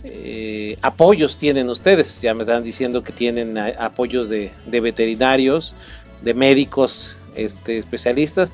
[0.05, 2.21] eh, apoyos tienen ustedes?
[2.21, 5.75] Ya me están diciendo que tienen a- apoyos de, de veterinarios,
[6.23, 8.53] de médicos, este, especialistas.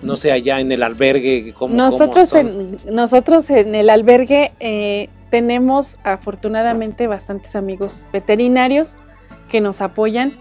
[0.00, 5.08] No sé, allá en el albergue, ¿cómo, Nosotros cómo en, nosotros en el albergue eh,
[5.30, 8.96] tenemos afortunadamente bastantes amigos veterinarios
[9.48, 10.34] que nos apoyan.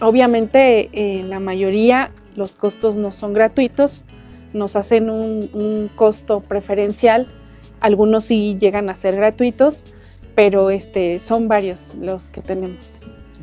[0.00, 4.04] Obviamente eh, la mayoría los costos no son gratuitos,
[4.52, 7.26] nos hacen un, un costo preferencial,
[7.80, 9.84] algunos sí llegan a ser gratuitos,
[10.38, 13.00] pero este, son varios los que tenemos.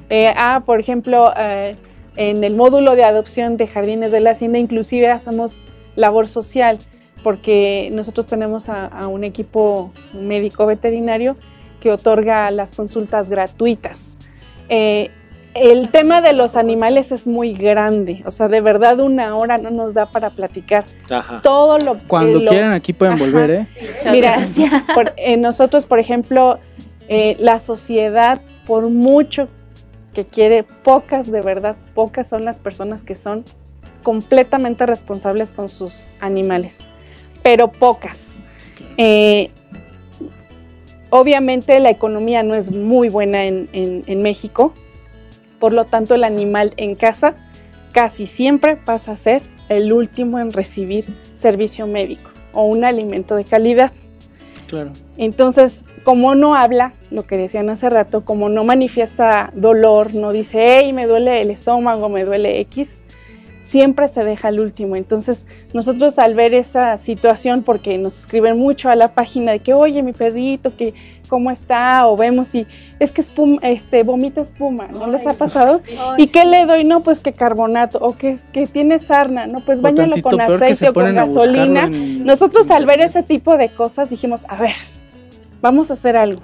[0.10, 1.76] Eh, ah, por ejemplo, eh,
[2.16, 5.60] en el módulo de adopción de Jardines de la Hacienda, inclusive hacemos
[5.98, 6.78] labor social.
[7.22, 11.36] porque nosotros tenemos a, a un equipo médico veterinario
[11.82, 14.16] que otorga las consultas gratuitas.
[14.70, 15.10] Eh,
[15.56, 19.72] el tema de los animales es muy grande, o sea, de verdad una hora no
[19.72, 21.42] nos da para platicar Ajá.
[21.42, 23.24] todo lo Cuando eh, lo- quieran aquí pueden Ajá.
[23.26, 23.66] volver, ¿eh?
[24.12, 24.38] Mira,
[24.94, 26.60] por- eh, nosotros, por ejemplo,
[27.08, 29.48] eh, la sociedad, por mucho
[30.14, 33.44] que quiere, pocas, de verdad, pocas son las personas que son
[34.02, 36.80] completamente responsables con sus animales,
[37.44, 38.40] pero pocas.
[38.98, 39.52] Eh,
[41.10, 44.74] obviamente la economía no es muy buena en, México,
[45.60, 47.36] por lo tanto el animal en casa
[47.92, 53.44] casi siempre pasa a ser el último en recibir servicio médico o un alimento de
[53.44, 53.92] calidad.
[54.68, 54.92] Claro.
[55.18, 60.80] Entonces, como no habla, lo que decían hace rato, como no manifiesta dolor, no dice,
[60.80, 63.00] hey, me duele el estómago, me duele X,
[63.66, 64.96] siempre se deja al último.
[64.96, 69.74] Entonces, nosotros al ver esa situación, porque nos escriben mucho a la página de que,
[69.74, 70.94] oye, mi perrito, que
[71.28, 72.68] cómo está, o vemos si
[73.00, 75.82] es que espuma, este, vomita espuma, ¿no les ha pasado?
[76.20, 76.84] ¿Y qué le doy?
[76.84, 80.34] No, pues que carbonato, o que, que tiene sarna, no, pues bañalo con
[80.66, 81.82] aceite o con gasolina.
[81.88, 84.76] en- Nosotros al ver ese tipo de cosas dijimos, a ver,
[85.62, 86.42] vamos a hacer algo.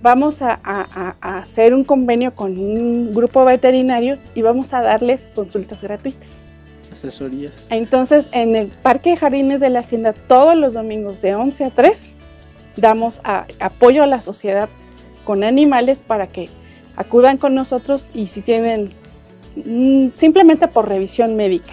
[0.00, 4.82] Vamos a, a- a- a hacer un convenio con un grupo veterinario y vamos a
[4.82, 6.38] darles consultas gratuitas.
[6.92, 7.66] Asesorías.
[7.70, 11.70] Entonces, en el Parque de Jardines de la Hacienda, todos los domingos de 11 a
[11.70, 12.16] 3,
[12.76, 14.68] damos a- apoyo a la sociedad
[15.24, 16.48] con animales para que
[16.96, 18.90] acudan con nosotros y si tienen
[19.56, 21.72] mm, simplemente por revisión médica,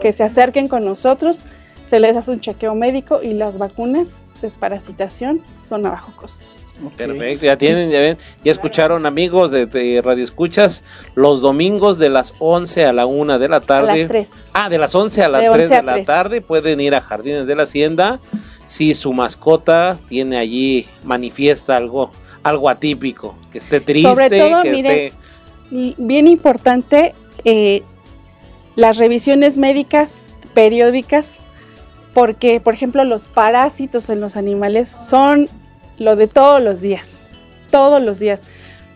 [0.00, 1.42] que se acerquen con nosotros,
[1.88, 6.48] se les hace un chequeo médico y las vacunas desparasitación son a bajo costo.
[6.96, 12.08] Perfecto, ya tienen, ya ven, ya escucharon amigos de, de Radio Escuchas, los domingos de
[12.08, 13.98] las 11 a la 1 de la tarde.
[14.00, 14.30] las 3.
[14.52, 16.06] Ah, de las 11 a las De 3 11 de a la 3.
[16.06, 18.20] tarde pueden ir a Jardines de la Hacienda.
[18.64, 22.10] Si su mascota tiene allí, manifiesta algo,
[22.42, 25.94] algo atípico, que esté triste, Sobre todo, que miren, esté...
[25.98, 27.14] bien importante,
[27.44, 27.82] eh,
[28.76, 31.40] las revisiones médicas periódicas,
[32.14, 35.48] porque, por ejemplo, los parásitos en los animales son
[36.00, 37.22] lo de todos los días,
[37.70, 38.42] todos los días,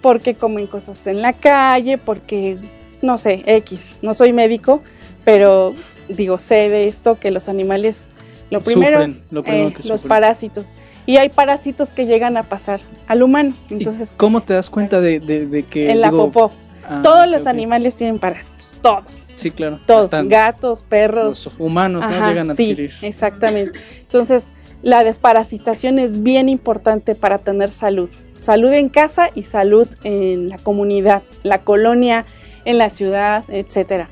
[0.01, 2.59] porque comen cosas en la calle, porque,
[3.03, 4.83] no sé, X, no soy médico,
[5.25, 5.75] pero
[6.09, 8.09] digo, sé de esto, que los animales,
[8.51, 10.09] lo primero, Sufren, lo primero eh, que los sufren.
[10.09, 10.73] parásitos.
[11.07, 13.53] Y hay parásitos que llegan a pasar al humano.
[13.69, 15.91] Entonces, ¿Cómo te das cuenta de, de- de que...
[15.91, 16.51] en la popó.
[16.89, 19.31] ah, Todos los animales tienen parásitos, todos.
[19.35, 19.79] Sí, claro.
[19.87, 21.45] Todos, gatos, perros.
[21.45, 22.93] Los humanos no llegan a sí, adquirir.
[23.03, 23.79] exactamente.
[24.01, 24.51] Entonces,
[24.85, 28.11] la desparasitación es bien importante para tener salud.
[28.35, 32.27] Salud en casa y salud en la comunidad, la colonia,
[32.67, 34.09] en la ciudad, etcétera.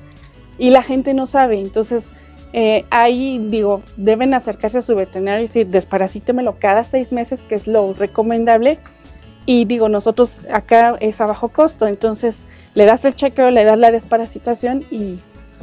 [0.58, 2.10] Y la gente no sabe, entonces
[2.54, 7.54] eh, ahí digo, deben acercarse a su veterinario y decir, desparasítemelo cada seis meses, que
[7.54, 8.78] es lo recomendable.
[9.44, 12.44] Y digo, nosotros acá es a bajo costo, entonces
[12.74, 15.20] le das el chequeo, le das la desparasitación y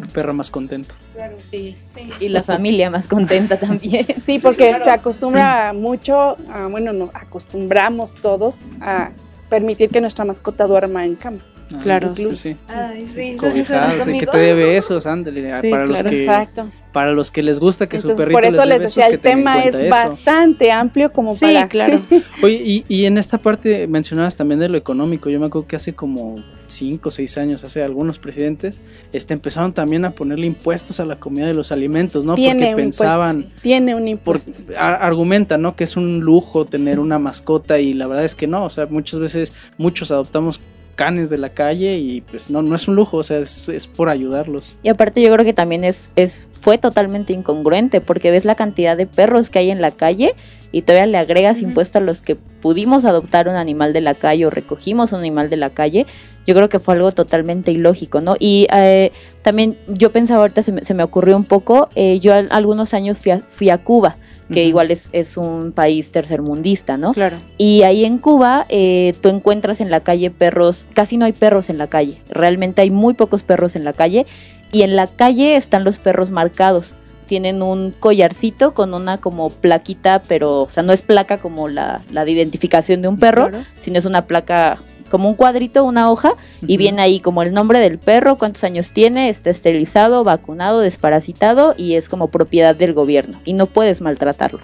[0.08, 0.95] perro más contento.
[1.38, 1.76] Sí,
[2.20, 4.06] Y la familia más contenta también.
[4.20, 9.12] Sí, porque se acostumbra mucho, a, bueno, no, acostumbramos todos a
[9.50, 11.39] permitir que nuestra mascota duerma en cama.
[11.74, 12.16] Ah, Claro.
[12.16, 12.56] Sí, sí.
[12.68, 13.36] Ay, sí.
[13.38, 15.54] Cobijados, y que te dé besos, ándale.
[15.62, 16.70] Sí, para los claro, que, exacto.
[16.92, 19.06] Para los que les gusta que su Entonces, perrito por eso les, dé les decía,
[19.08, 19.90] el tema es eso.
[19.92, 21.68] bastante amplio como Sí, para...
[21.68, 22.00] claro.
[22.42, 25.30] Oye, y, y en esta parte mencionabas también de lo económico.
[25.30, 28.82] Yo me acuerdo que hace como 5 o 6 años, hace algunos presidentes,
[29.14, 32.34] este, empezaron también a ponerle impuestos a la comida de los alimentos, ¿no?
[32.34, 34.52] tiene Porque un pensaban, impuesto, tiene un por, impuesto.
[34.76, 35.76] a- argumentan, ¿no?
[35.76, 38.88] Que es un lujo tener una mascota y la verdad es que no, o sea,
[38.88, 40.60] muchas veces muchos adoptamos
[41.00, 43.88] canes de la calle y pues no, no es un lujo, o sea, es, es
[43.88, 44.76] por ayudarlos.
[44.84, 48.97] Y aparte yo creo que también es, es, fue totalmente incongruente, porque ves la cantidad
[48.97, 50.36] de perros que hay en la calle
[50.74, 54.45] y todavía le agregas impuesto a los que pudimos adoptar un animal de la calle
[54.45, 56.06] o recogimos un animal de la calle.
[56.45, 58.36] Yo creo que fue algo totalmente ilógico, ¿no?
[58.38, 62.34] Y eh, también yo pensaba ahorita, se me, se me ocurrió un poco, eh, yo
[62.34, 64.18] al- algunos años fui a, fui a Cuba,
[64.52, 67.14] que igual es, es un país tercermundista, ¿no?
[67.14, 67.38] Claro.
[67.58, 71.70] Y ahí en Cuba eh, tú encuentras en la calle perros, casi no hay perros
[71.70, 74.26] en la calle, realmente hay muy pocos perros en la calle
[74.72, 76.95] y en la calle están los perros marcados.
[77.28, 82.02] Tienen un collarcito con una como plaquita, pero, o sea, no es placa como la,
[82.10, 83.66] la de identificación de un perro, Claro.
[83.78, 84.80] sino es una placa
[85.10, 88.91] como un cuadrito, una hoja, y viene ahí como el nombre del perro, cuántos años
[88.93, 94.60] tiene, está esterilizado, vacunado, desparasitado y es como propiedad del gobierno y no puedes maltratarlo.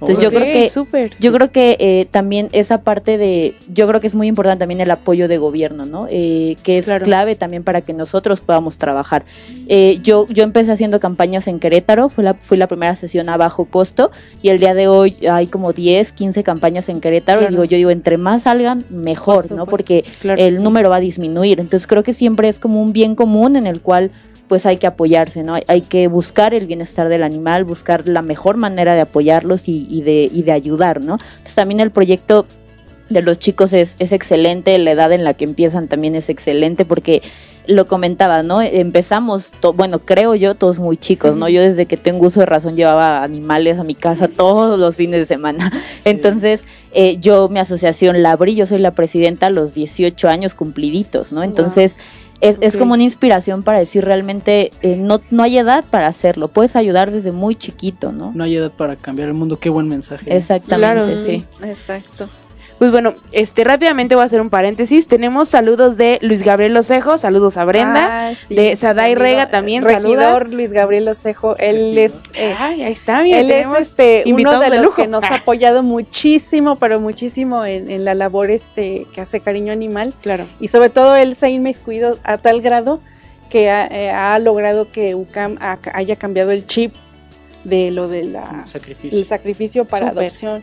[0.00, 0.68] Entonces yo creo que
[1.20, 4.80] yo creo que eh, también esa parte de, yo creo que es muy importante también
[4.80, 6.06] el apoyo de gobierno, ¿no?
[6.10, 7.04] Eh, que es Claro.
[7.04, 9.24] clave también para que nosotros podamos trabajar.
[9.68, 13.36] Eh, yo, yo empecé haciendo campañas en Querétaro, fue la, fui la primera sesión a
[13.36, 14.10] bajo costo
[14.42, 17.52] y el día de hoy hay como 10, 15 campañas en Querétaro Claro.
[17.52, 19.66] y digo, yo digo, entre más salgan, mejor, ¿no?
[19.66, 20.62] Porque Claro el sí.
[20.62, 21.60] número va a disminuir.
[21.60, 24.10] Entonces creo que siempre es como un bien común en el cual
[24.48, 25.54] pues hay que apoyarse, ¿no?
[25.54, 29.86] Hay, hay que buscar el bienestar del animal, buscar la mejor manera de apoyarlos y,
[29.90, 31.16] y de, y de ayudar, ¿no?
[31.20, 32.46] Entonces también el proyecto
[33.10, 36.84] de los chicos es, es excelente, la edad en la que empiezan también es excelente
[36.84, 37.22] porque
[37.66, 38.60] lo comentaba, ¿no?
[38.60, 41.48] Empezamos, to- bueno, creo yo, todos muy chicos, ¿no?
[41.48, 45.20] Yo desde que tengo uso de razón llevaba animales a mi casa todos los fines
[45.20, 45.72] de semana.
[46.04, 50.54] Entonces, eh, yo, mi asociación la abrí, yo soy la presidenta a los 18 años
[50.54, 51.42] cumpliditos, ¿no?
[51.42, 51.96] Entonces,
[52.48, 56.48] es, es como una inspiración para decir realmente, eh, no, no hay edad para hacerlo,
[56.48, 58.32] puedes ayudar desde muy chiquito, ¿no?
[58.34, 60.34] No hay edad para cambiar el mundo, qué buen mensaje.
[60.34, 61.44] Exactamente, Claro, sí.
[61.62, 62.28] Exacto.
[62.84, 65.06] Pues bueno, este rápidamente voy a hacer un paréntesis.
[65.06, 68.28] Tenemos saludos de Luis Gabriel Osejo, saludos a Brenda.
[68.28, 70.02] Ah, sí, de Sadai amigo, Rega también, Regidor
[70.40, 70.50] saludas.
[70.52, 74.68] Luis Gabriel Osejo, él es eh, Ay, ahí está, mira, él es este uno de
[74.68, 74.96] de los lujo.
[74.96, 79.72] que nos ha apoyado muchísimo, pero muchísimo en, en la labor este que hace Cariño
[79.72, 80.44] Animal Claro.
[80.60, 83.00] y sobre todo él se ha inmiscuido a tal grado
[83.48, 86.92] que ha, eh, ha logrado que UCAM ha- haya cambiado el chip
[87.64, 89.18] de lo de la Sacrificio.
[89.18, 90.62] el sacrificio para adopción.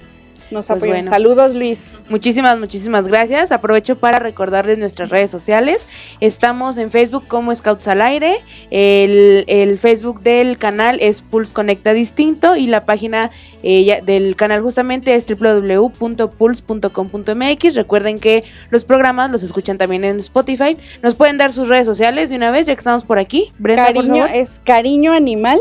[0.51, 1.09] Nos Pues bueno.
[1.09, 1.97] Saludos Luis.
[2.09, 3.51] Muchísimas, muchísimas gracias.
[3.51, 5.87] Aprovecho para recordarles nuestras redes sociales.
[6.19, 8.35] Estamos en Facebook como Scouts al Aire.
[8.69, 13.31] El, el Facebook del canal es Pulse Conecta Distinto y la página
[13.63, 17.75] eh, del canal justamente es www.pulse.com.mx.
[17.75, 20.77] Recuerden que los programas los escuchan también en Spotify.
[21.01, 23.51] Nos pueden dar sus redes sociales de una vez, ya que estamos por aquí.
[23.57, 24.35] Brenda, por Cariño favor.
[24.35, 25.59] es Cariño Animal,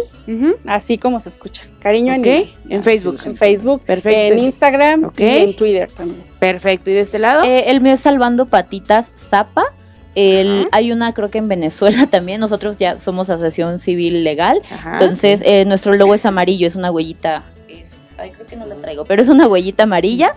[0.67, 1.63] así como se escucha.
[1.81, 2.49] Cariño Ok, Animal.
[2.69, 3.17] en Facebook.
[3.25, 4.33] En Facebook, Perfecto.
[4.35, 5.21] en Instagram Ok.
[5.21, 6.23] y en Twitter también.
[6.39, 6.91] Perfecto.
[6.91, 7.45] ¿Y de este lado?
[7.45, 9.65] Eh, el mío es Salvando Patitas Zapa.
[10.17, 14.95] El, hay una creo que en Venezuela también, nosotros ya somos asociación civil legal, Ajá.
[14.95, 18.75] entonces eh, nuestro logo es amarillo, es una huellita, es- ay creo que no la
[18.75, 20.35] traigo, pero es una huellita amarilla,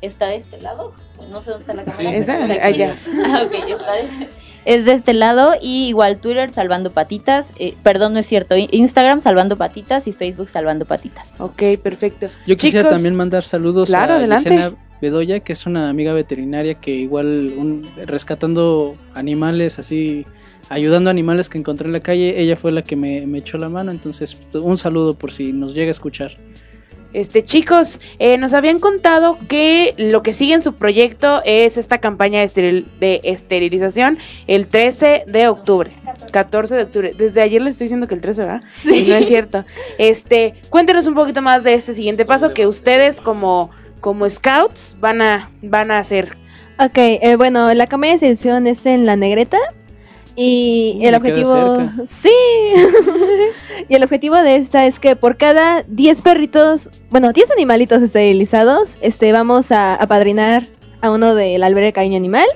[0.00, 0.94] está de este lado,
[1.28, 2.14] no sé dónde está la cámara.
[2.14, 2.82] Esa, Está aquí.
[2.82, 2.96] allá.
[3.26, 4.28] Ah, ok, está de-
[4.66, 9.20] es de este lado y igual Twitter Salvando Patitas, eh, perdón no es cierto, Instagram
[9.22, 11.36] Salvando Patitas y Facebook Salvando Patitas.
[11.40, 12.26] Ok, perfecto.
[12.46, 14.50] Yo quisiera Chicos, también mandar saludos Claro, a adelante.
[14.50, 20.26] Licena Bedoya, que es una amiga veterinaria que igual un- rescatando animales así,
[20.68, 23.58] ayudando a animales que encontré en la calle, ella fue la que me, me echó
[23.58, 26.36] la mano, entonces un saludo por si nos llega a escuchar.
[27.16, 31.96] Este, chicos, eh, nos habían contado que lo que sigue en su proyecto es esta
[31.96, 35.92] campaña de, esteril- de esterilización el 13 de octubre.
[36.30, 37.12] 14 de octubre.
[37.16, 38.62] Desde ayer les estoy diciendo que el 13, ¿verdad?
[38.84, 39.64] Y no es cierto.
[39.96, 45.22] Este, cuéntenos un poquito más de este siguiente paso que ustedes como, como scouts van
[45.22, 46.36] a, van a hacer.
[46.78, 49.56] Ok, eh, bueno, la campaña de selección es en La Negreta.
[50.36, 51.76] Y el me objetivo.
[52.22, 52.30] Sí.
[53.88, 58.96] y el objetivo de esta es que por cada 10 perritos, bueno, 10 animalitos esterilizados,
[59.00, 60.66] este, vamos a apadrinar
[61.00, 62.46] a uno del albergue de cariño animal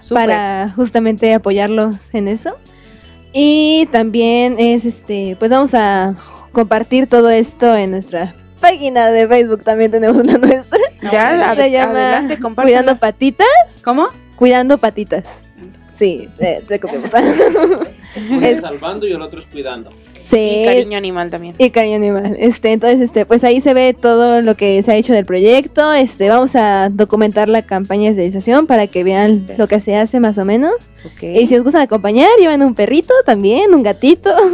[0.00, 0.26] Súper.
[0.26, 2.56] para justamente apoyarlos en eso.
[3.32, 6.16] Y también es este, pues vamos a
[6.52, 10.78] compartir todo esto en nuestra página de Facebook, también tenemos una nuestra.
[11.10, 12.38] Ya, Se llama adelante.
[12.38, 13.46] Cuidando patitas.
[13.82, 14.08] ¿Cómo?
[14.36, 15.24] Cuidando patitas.
[16.00, 17.10] Sí, eh, te copiamos.
[18.30, 19.90] Uno Es- salvando y el otro es cuidando.
[20.28, 21.54] sí, Y cariño animal también.
[21.58, 22.36] y cariño animal.
[22.40, 25.92] Este, entonces, este, pues ahí se ve todo lo que se ha hecho del proyecto.
[25.92, 30.20] Este, vamos a documentar la campaña de esterilización para que vean lo que se hace
[30.20, 30.72] más o menos.
[31.04, 31.22] Ok.
[31.22, 34.34] Y si os gustan acompañar, llevan un perrito también, un gatito.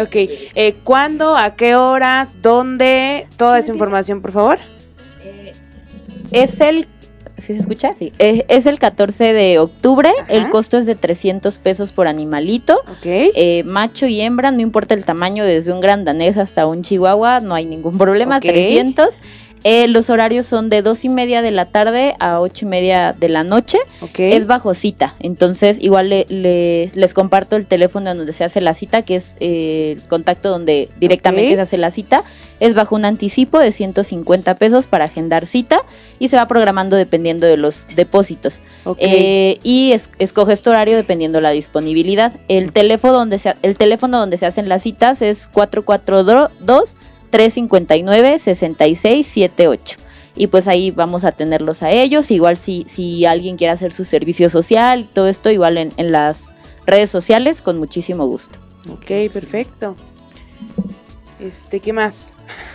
[0.00, 3.26] Ok, eh, ¿cuándo, a qué horas, dónde?
[3.36, 4.58] Toda esa información, por favor.
[6.30, 6.86] Es el
[7.38, 7.94] ¿Sí se escucha?
[7.94, 8.12] Sí.
[8.18, 10.10] Es, es el 14 de octubre.
[10.22, 10.32] Ajá.
[10.32, 12.80] El costo es de 300 pesos por animalito.
[12.88, 13.04] Ok.
[13.04, 17.40] Eh, macho y hembra, no importa el tamaño, desde un gran danés hasta un chihuahua,
[17.40, 18.38] no hay ningún problema.
[18.38, 18.44] Ok.
[18.44, 19.20] 300.
[19.68, 23.12] Eh, los horarios son de dos y media de la tarde a ocho y media
[23.18, 23.78] de la noche.
[24.00, 24.20] ok.
[24.20, 28.74] Es bajo cita, entonces igual le- les, les comparto el teléfono donde se hace la
[28.74, 32.22] cita, que es eh, el contacto donde directamente se hace la cita.
[32.60, 35.82] Es bajo un anticipo de 150 pesos para agendar cita
[36.18, 38.60] y se va programando dependiendo de los depósitos.
[38.84, 38.96] Ok.
[39.00, 42.32] Eh, y es- escoge este horario dependiendo la disponibilidad.
[42.48, 46.96] El teléfono donde se, el teléfono donde se hacen las citas es 442
[47.30, 49.98] 359 6678.
[50.38, 52.30] Y pues ahí vamos a tenerlos a ellos.
[52.30, 56.54] Igual si, si alguien quiere hacer su servicio social, todo esto igual en, en las
[56.86, 58.58] redes sociales, con muchísimo gusto.
[58.90, 59.96] Ok, perfecto.
[61.40, 62.32] Este, ¿qué más?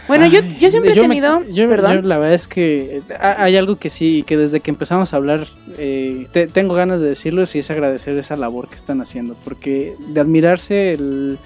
[0.07, 1.43] Bueno, yo, Ay, yo siempre yo he me- tenido.
[1.47, 1.95] yo- perdón.
[1.95, 5.13] yo la verdad es que eh, ha- hay algo que sí, que desde que empezamos
[5.13, 5.47] a hablar,
[5.79, 9.95] eh, te- tengo ganas de decirlo, y es agradecer esa labor que están haciendo, porque
[10.09, 11.39] de admirarse el,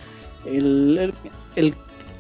[0.46, 1.14] el, el-
[1.56, 1.74] el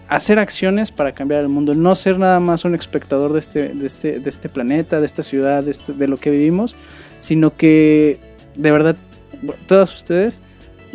[0.07, 3.87] hacer acciones para cambiar el mundo, no ser nada más un espectador de este, de
[3.87, 6.75] este, de este planeta, de esta ciudad, de, este- de lo que vivimos,
[7.21, 8.19] sino que
[8.55, 8.95] de verdad,
[9.67, 10.41] todos ustedes,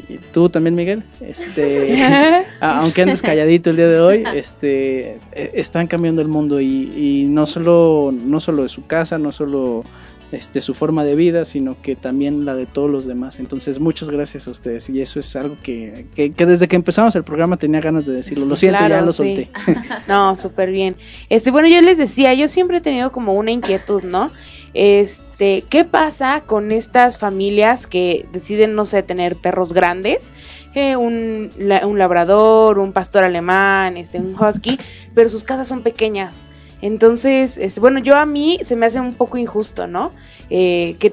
[0.09, 5.87] y tú también Miguel, este, aunque andes calladito el día de hoy, este, eh, están
[5.87, 9.85] cambiando el mundo y, y no solo, no solo de su casa, no solo
[10.33, 13.39] este, su forma de vida, sino que también la de todos los demás.
[13.41, 17.15] Entonces, muchas gracias a ustedes y eso es algo que, que, que desde que empezamos
[17.17, 18.47] el programa tenía ganas de decirlo.
[18.47, 19.17] Lo siento, Claro, ya lo sí.
[19.17, 19.51] solté.
[20.09, 20.97] No, súper bien.
[21.29, 24.31] Este, bueno, yo les decía, yo siempre he tenido como una inquietud, ¿no?
[24.73, 30.31] Este, ¿qué pasa con estas familias que deciden, no sé, tener perros grandes?
[30.75, 34.79] Eh, un, la- un labrador, un pastor alemán, este, un husky,
[35.15, 36.45] pero sus casas son pequeñas.
[36.83, 40.13] Entonces, este, bueno, yo a mí se me hace un poco injusto, ¿no?
[40.49, 41.13] Eh, que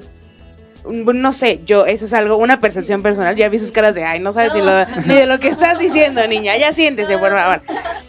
[0.84, 3.36] bueno, no sé, yo, eso es algo, una percepción personal.
[3.36, 5.78] Ya vi sus caras de, ay, no sabes Ni, lo- ni de lo que estás
[5.78, 6.56] diciendo, niña.
[6.56, 7.60] Ya siéntese, por favor.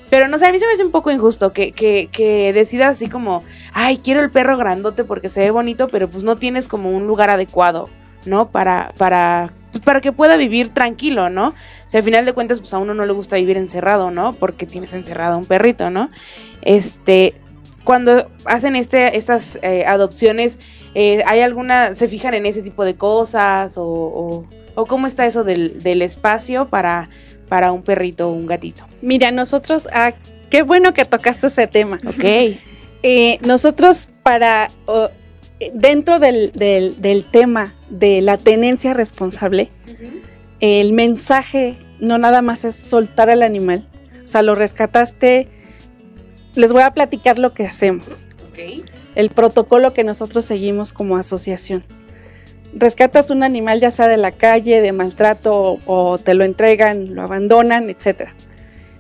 [0.10, 2.92] Pero no sé, a mí se me hace un poco injusto que, que, que decidas
[2.92, 3.44] así como,
[3.74, 7.06] ay, quiero el perro grandote porque se ve bonito, pero pues no tienes como un
[7.06, 7.90] lugar adecuado,
[8.26, 8.50] ¿no?
[8.50, 11.48] Para, para, pues, para que pueda vivir tranquilo, ¿no?
[11.50, 11.54] O
[11.88, 14.34] sea, al final de cuentas, pues a uno no le gusta vivir encerrado, ¿no?
[14.36, 16.10] Porque tienes encerrado a un perrito, ¿no?
[16.62, 17.36] Este,
[17.84, 20.60] cuando hacen este, estas eh, adopciones,
[20.96, 25.26] eh, ¿hay alguna, se fijan en ese tipo de cosas o, o, o cómo está
[25.26, 27.10] eso del, del espacio para,
[27.48, 28.86] para un perrito o un gatito?
[29.02, 30.14] Mira, nosotros, ah,
[30.50, 32.00] qué bueno que tocaste ese tema.
[32.08, 32.24] Ok.
[33.02, 34.70] Eh, nosotros para,
[35.74, 39.70] dentro del, del- del tema de la tenencia responsable,
[40.60, 43.88] el mensaje no nada más es soltar al animal,
[44.24, 45.48] o sea, lo rescataste,
[46.56, 48.08] les voy a platicar lo que hacemos,
[49.16, 51.84] el protocolo que nosotros seguimos como asociación.
[52.74, 57.24] Rescatas un animal ya sea de la calle, de maltrato o, te lo entregan, lo
[57.24, 58.34] abandonan, etcétera.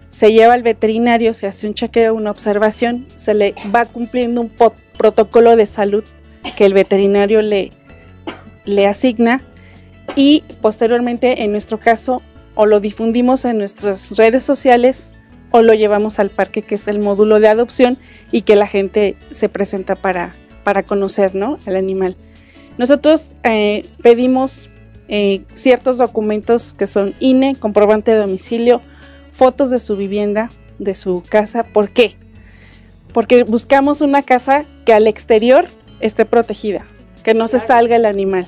[0.09, 4.51] Se lleva al veterinario, se hace un chequeo, una observación, se le va cumpliendo un
[4.97, 6.03] protocolo de salud
[6.55, 7.71] que el veterinario le,
[8.65, 9.43] le asigna
[10.15, 12.23] y posteriormente en nuestro caso
[12.55, 15.13] o lo difundimos en nuestras redes sociales
[15.51, 17.97] o lo llevamos al parque que es el módulo de adopción
[18.31, 21.59] y que la gente se presenta para, para conocer ¿no?
[21.65, 22.15] al animal.
[22.77, 24.69] Nosotros eh, pedimos
[25.07, 28.81] eh, ciertos documentos que son INE, comprobante de domicilio,
[29.31, 31.63] fotos de su vivienda, de su casa.
[31.63, 32.15] ¿Por qué?
[33.13, 35.67] Porque buscamos una casa que al exterior
[35.99, 36.85] esté protegida,
[37.23, 38.47] que no se salga el animal.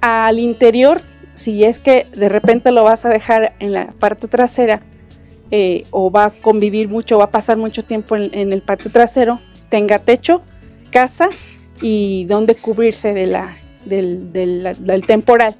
[0.00, 1.00] Al interior,
[1.34, 4.82] si es que de repente lo vas a dejar en la parte trasera
[5.54, 9.38] eh, o va a convivir mucho, va a pasar mucho tiempo en, el patio trasero,
[9.68, 10.40] tenga techo,
[10.90, 11.28] casa
[11.82, 13.36] y donde cubrirse del,
[15.06, 15.54] temporal.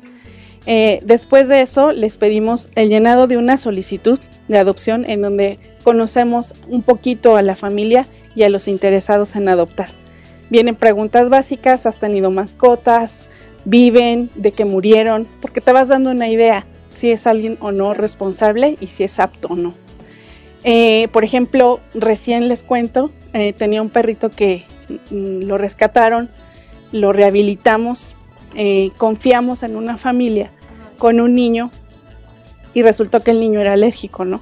[0.65, 4.19] Eh, después de eso, les pedimos el llenado de una solicitud
[4.49, 9.51] de adopción en donde conocemos un poquito a la familia y a los interesados en
[9.51, 9.91] adoptar.
[10.49, 13.29] Vienen preguntas básicas, has tenido mascotas,
[13.67, 16.65] viven, de que murieron, porque te vas dando una idea
[16.95, 19.82] si es alguien o no responsable y si es apto o no.
[20.65, 24.65] Eh, por ejemplo, recién les cuento, eh, tenía un perrito que
[25.11, 26.29] mm, lo rescataron,
[26.93, 28.15] lo rehabilitamos,
[28.55, 30.53] eh, confiamos en una familia
[30.99, 31.71] con un niño
[32.75, 34.41] y resultó que el niño era alérgico, ¿no?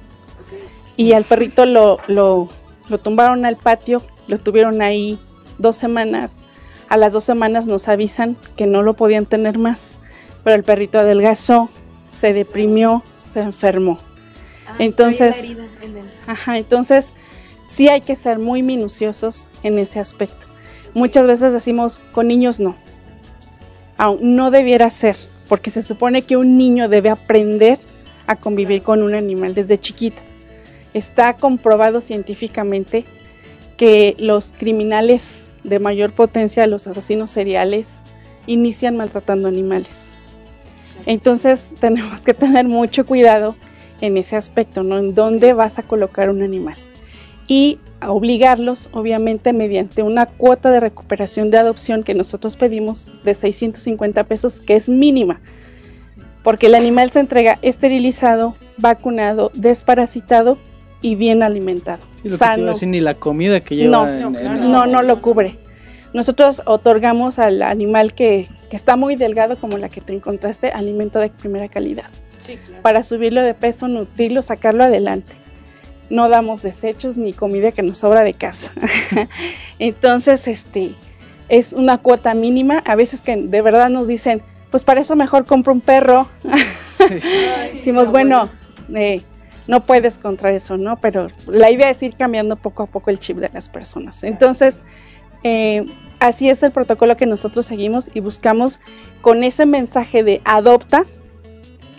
[0.95, 2.49] Y al perrito lo, lo,
[2.87, 5.19] lo tumbaron al patio, lo tuvieron ahí
[5.57, 6.37] dos semanas.
[6.87, 9.97] A las dos semanas nos avisan que no lo podían tener más,
[10.43, 11.69] pero el perrito adelgazó,
[12.09, 13.99] se deprimió, se enfermó.
[14.79, 15.53] Entonces,
[16.27, 17.13] ajá, entonces
[17.67, 20.47] sí hay que ser muy minuciosos en ese aspecto.
[20.93, 22.75] Muchas veces decimos, con niños no.
[23.97, 25.15] Aún no debiera ser,
[25.47, 27.79] porque se supone que un niño debe aprender
[28.27, 30.21] a convivir con un animal desde chiquito.
[30.93, 33.05] Está comprobado científicamente
[33.77, 38.03] que los criminales de mayor potencia, los asesinos seriales,
[38.47, 40.15] inician maltratando animales.
[41.05, 43.55] Entonces tenemos que tener mucho cuidado
[44.01, 44.97] en ese aspecto, ¿no?
[44.97, 46.75] En dónde vas a colocar un animal.
[47.47, 53.33] Y a obligarlos, obviamente, mediante una cuota de recuperación de adopción que nosotros pedimos de
[53.33, 55.39] 650 pesos, que es mínima,
[56.43, 60.57] porque el animal se entrega esterilizado, vacunado, desparasitado
[61.01, 62.01] y bien alimentado.
[62.23, 62.65] Sí, lo que te iba a sano.
[62.67, 65.57] decir, ni la comida que lleva No, en- en- no, no lo cubre.
[66.13, 71.19] Nosotros otorgamos al animal que, que está muy delgado, como la que te encontraste, alimento
[71.19, 72.05] de primera calidad.
[72.81, 75.33] Para subirlo de peso, nutrirlo, sacarlo adelante.
[76.09, 78.71] no damos desechos ni comida que nos sobra de casa.
[79.79, 80.93] Entonces, este,
[81.47, 82.79] es una cuota mínima.
[82.85, 86.27] A veces que de verdad nos dicen, pues para eso mejor compro un perro.
[87.73, 88.49] Decimos, bueno,
[88.93, 89.21] eh,
[89.67, 90.99] no puedes contra eso, ¿no?
[90.99, 94.23] Pero la idea es ir cambiando poco a poco el chip de las personas.
[94.23, 94.83] Entonces,
[95.43, 95.85] eh,
[96.19, 98.79] así es el protocolo que nosotros seguimos y buscamos
[99.21, 101.05] con ese mensaje de adopta,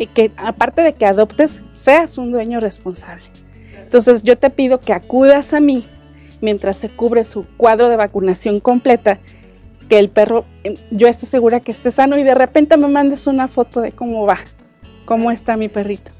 [0.06, 3.24] que aparte de que adoptes, seas un dueño responsable.
[3.76, 5.86] Entonces yo te pido que acudas a mí
[6.40, 9.18] mientras se cubre su cuadro de vacunación completa,
[9.88, 13.26] que el perro, eh, yo estoy segura que esté sano y de repente me mandes
[13.26, 14.38] una foto de cómo va,
[15.06, 16.10] cómo está mi perrito.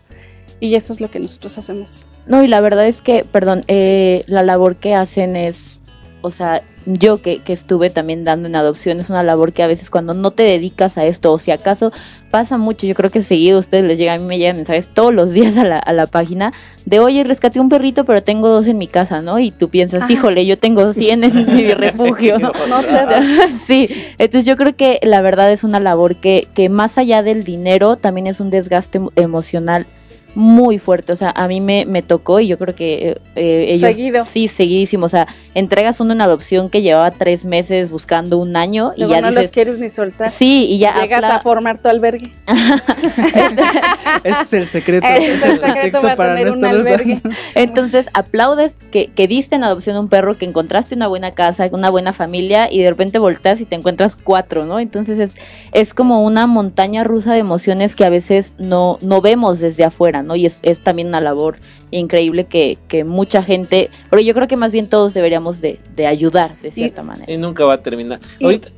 [0.60, 2.04] Y eso es lo que nosotros hacemos.
[2.26, 5.80] No, y la verdad es que, perdón, eh, la labor que hacen es,
[6.20, 9.66] o sea, yo que, que, estuve también dando en adopción, es una labor que a
[9.66, 11.92] veces cuando no te dedicas a esto, o si acaso
[12.32, 14.88] pasa mucho, yo creo que seguido a ustedes les llega, a mí me llegan mensajes
[14.88, 16.54] todos los días a la, a la página
[16.86, 19.38] de, oye, rescaté un perrito, pero tengo dos en mi casa, ¿no?
[19.38, 20.12] Y tú piensas, Ajá.
[20.12, 22.38] híjole, yo tengo 100 en mi refugio.
[22.68, 22.82] no,
[23.66, 27.44] sí, entonces yo creo que la verdad es una labor que, que más allá del
[27.44, 29.86] dinero, también es un desgaste emocional
[30.34, 33.80] muy fuerte, o sea, a mí me, me tocó y yo creo que eh, ellos...
[33.80, 34.24] Seguido.
[34.24, 38.92] Sí, seguidísimo, o sea, entregas uno en adopción que llevaba tres meses buscando un año
[38.96, 40.30] Luego y ya no dices, los quieres ni soltar.
[40.30, 41.00] Sí, y ya...
[41.00, 42.32] Llegas a formar tu albergue.
[44.24, 45.06] Ese es el secreto.
[45.10, 47.20] Ese es el secreto para, para tener un albergue.
[47.54, 51.90] Entonces, aplaudes que, que diste en adopción un perro, que encontraste una buena casa, una
[51.90, 54.78] buena familia y de repente volteas y te encuentras cuatro, ¿no?
[54.78, 55.34] Entonces es,
[55.72, 60.22] es como una montaña rusa de emociones que a veces no, no vemos desde afuera,
[60.22, 60.36] ¿no?
[60.36, 61.58] Y es, es también una labor
[61.90, 66.06] increíble que, que, mucha gente, pero yo creo que más bien todos deberíamos de, de
[66.06, 67.32] ayudar de cierta y, manera.
[67.32, 68.20] Y nunca va a terminar.
[68.38, 68.68] Y, ahorita,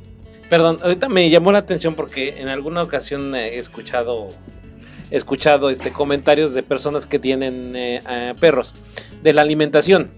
[0.49, 4.27] perdón, ahorita me llamó la atención porque en alguna ocasión he escuchado
[5.11, 8.73] escuchado este comentarios de personas que tienen eh, eh, perros
[9.21, 10.09] de la alimentación.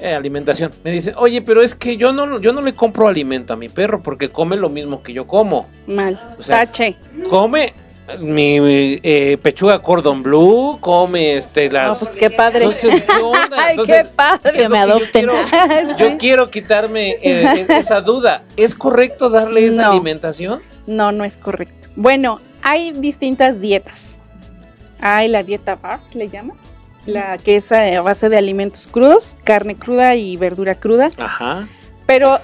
[0.00, 0.70] Eh, alimentación.
[0.84, 3.68] Me dicen, oye, pero es que yo no, yo no le compro alimento a mi
[3.70, 5.66] perro porque come lo mismo que yo como.
[5.86, 6.20] Mal.
[6.38, 6.96] O sea, Tache.
[7.30, 7.72] Come
[8.20, 8.58] mi
[9.02, 12.00] eh, pechuga cordon blue, come este las.
[12.00, 12.58] No, pues qué padre.
[12.58, 13.48] Entonces, ¿qué onda?
[13.56, 14.52] Ay, Entonces, qué padre.
[14.52, 15.26] Que me adopten.
[15.26, 18.42] Yo quiero, yo quiero quitarme eh, esa duda.
[18.56, 19.92] ¿Es correcto darle esa No.
[19.92, 20.60] alimentación?
[20.86, 21.88] No, no es correcto.
[21.96, 24.18] Bueno, hay distintas dietas.
[25.00, 26.56] Hay la dieta BARF, le llaman,
[27.06, 31.10] la que es a base de alimentos crudos, carne cruda y verdura cruda.
[31.16, 31.68] Ajá.
[32.06, 32.40] Pero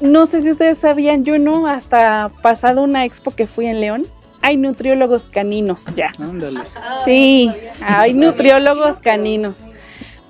[0.00, 4.06] no sé si ustedes sabían, yo no, hasta pasado una expo que fui en León,
[4.40, 6.12] hay nutriólogos caninos ya.
[6.18, 6.60] Ándale.
[7.04, 7.52] Sí,
[7.82, 9.64] hay nutriólogos caninos.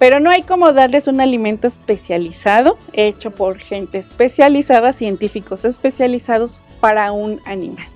[0.00, 7.12] Pero no hay como darles un alimento especializado, hecho por gente especializada, científicos especializados para
[7.12, 7.86] un animal.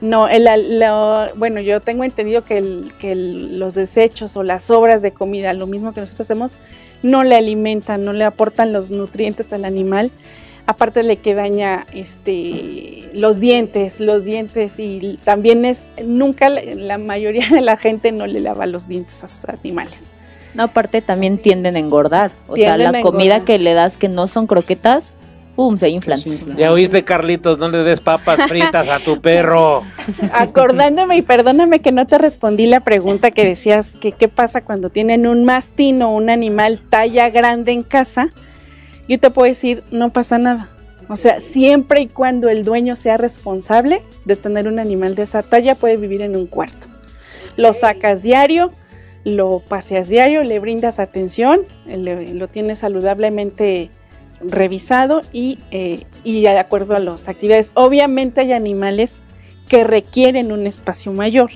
[0.00, 4.64] No, el, lo- bueno, yo tengo entendido que, el- que el- los desechos o las
[4.64, 6.54] sobras de comida, lo mismo que nosotros hacemos,
[7.02, 10.10] no le alimentan, no le aportan los nutrientes al animal.
[10.66, 17.48] Aparte le que daña este, los dientes, los dientes y también es, nunca la, mayoría
[17.50, 20.10] de la gente no le lava los dientes a sus animales.
[20.54, 22.32] No, aparte también tienden a engordar.
[22.48, 23.44] O sea, la comida engordar.
[23.44, 25.14] que le das que no son croquetas,
[25.56, 25.76] ¡pum!
[25.78, 26.18] se inflan.
[26.56, 29.82] Ya oíste, Carlitos, no le des papas fritas a tu perro.
[30.32, 34.90] Acordándome y perdóname que no te respondí la pregunta que decías que qué pasa cuando
[34.90, 38.30] tienen un mastín o un animal talla grande en casa.
[39.08, 40.70] Yo te puedo decir, no pasa nada.
[41.08, 45.42] O sea, siempre y cuando el dueño sea responsable de tener un animal de esa
[45.42, 46.86] talla, puede vivir en un cuarto.
[47.56, 48.70] Lo sacas diario,
[49.24, 53.90] lo paseas diario, le brindas atención, le- lo tienes saludablemente
[54.40, 57.72] revisado y, eh, y de acuerdo a las actividades.
[57.74, 59.22] Obviamente hay animales
[59.68, 61.50] que requieren un espacio mayor.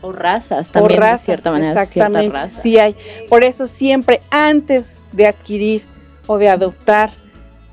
[0.00, 1.82] O razas también, razas, de cierta manera.
[1.82, 2.32] exactamente.
[2.32, 2.62] razas.
[2.62, 2.94] Sí hay.
[3.28, 5.82] Por eso siempre antes de adquirir
[6.26, 7.10] o de adoptar,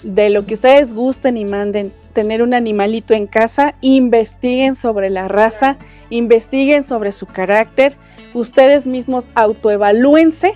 [0.04, 5.28] de lo que ustedes gusten y manden, tener un animalito en casa, investiguen sobre la
[5.28, 5.78] raza,
[6.10, 7.98] investiguen sobre su carácter,
[8.34, 10.56] ustedes mismos autoevalúense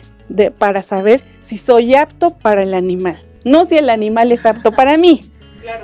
[0.58, 3.29] para saber si soy apto para el animal.
[3.44, 5.22] No si el animal es apto para mí.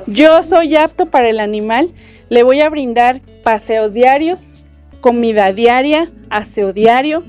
[0.07, 1.91] Yo soy apto para el animal,
[2.29, 4.63] le voy a brindar paseos diarios,
[5.01, 7.23] comida diaria, aseo diario,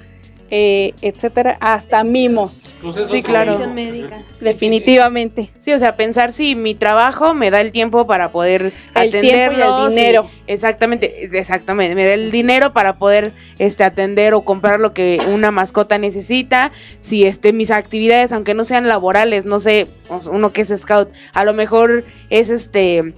[0.50, 2.72] eh, etcétera, hasta mimos.
[3.04, 3.58] Sí, claro.
[3.68, 4.22] Médica.
[4.40, 5.50] Definitivamente.
[5.58, 9.58] Sí, o sea, pensar si mi trabajo me da el tiempo para poder El tiempo
[9.58, 10.30] y el dinero.
[10.46, 11.94] exactamente, exactamente.
[11.94, 16.72] Me da el dinero para poder este atender o comprar lo que una mascota necesita.
[17.00, 19.88] Si este mis actividades, aunque no sean laborales, no sé,
[20.30, 23.14] uno que es scout, a lo mejor es este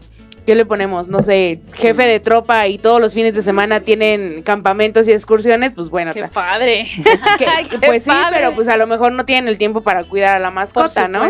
[0.48, 1.08] ¿qué le ponemos?
[1.08, 5.72] No sé, jefe de tropa y todos los fines de semana tienen campamentos y excursiones,
[5.72, 6.14] pues bueno.
[6.14, 6.86] ¡Qué padre!
[7.38, 10.38] que- pues sí, pero pues a lo mejor no tienen el tiempo para cuidar a
[10.38, 11.20] la mascota, ¿no?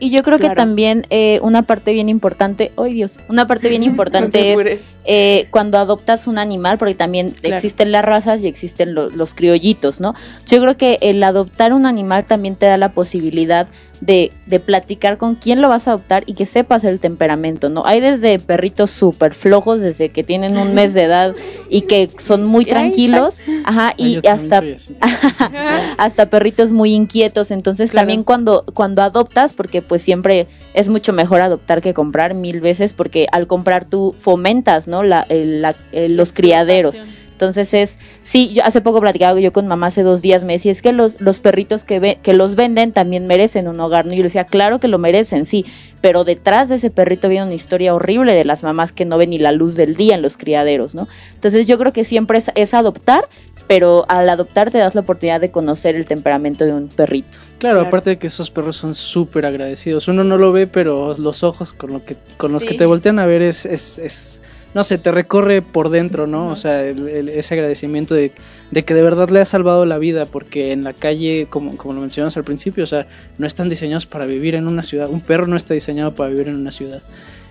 [0.00, 3.18] Y yo creo que también eh, una parte bien importante, ¡ay Dios!
[3.28, 7.56] Una parte bien No importante es eh, cuando adoptas un animal, porque también Claro.
[7.56, 10.14] existen las razas y existen lo- los criollitos, ¿no?
[10.46, 13.66] Yo creo que el adoptar un animal también te da la posibilidad
[14.00, 17.84] de, de platicar con quién lo vas a adoptar y que sepas el temperamento, ¿no?
[17.86, 21.34] Hay desde perritos súper flojos, desde que tienen un mes de edad
[21.68, 24.62] y que son muy tranquilos, ajá, Ay, y hasta
[25.98, 27.50] hasta perritos muy inquietos.
[27.50, 28.02] Entonces Claro.
[28.06, 32.92] también cuando, cuando adoptas, porque pues siempre es mucho mejor adoptar que comprar mil veces,
[32.92, 35.02] porque al comprar tú fomentas, ¿no?
[35.02, 37.02] La, el- la- el- los criaderos.
[37.38, 40.72] Entonces es, sí, yo hace poco platicaba yo con mamá hace dos días, me decía,
[40.72, 44.12] es que los, los perritos que, ve, que los venden también merecen un hogar, ¿no?
[44.12, 45.64] Y yo le decía, claro que lo merecen, sí,
[46.00, 49.30] pero detrás de ese perrito viene una historia horrible de las mamás que no ven
[49.30, 51.06] ni la luz del día en los criaderos, ¿no?
[51.34, 53.20] Entonces yo creo que siempre es, es adoptar,
[53.68, 57.28] pero al adoptar te das la oportunidad de conocer el temperamento de un perrito.
[57.58, 57.86] Claro, Claro.
[57.88, 60.08] aparte de que esos perros son súper agradecidos.
[60.08, 62.68] Uno no lo ve, pero los ojos con, lo que, con los Sí.
[62.68, 64.40] que te voltean a ver es, es, es-
[64.74, 66.48] no sé, te recorre por dentro, ¿no?
[66.48, 68.32] O sea, el- el- ese agradecimiento de,
[68.70, 71.94] de que de verdad le ha salvado la vida, porque en la calle, como, como
[71.94, 73.06] lo mencionamos al principio, o sea,
[73.38, 75.08] no están diseñados para vivir en una ciudad.
[75.08, 77.02] Un perro no está diseñado para vivir en una ciudad.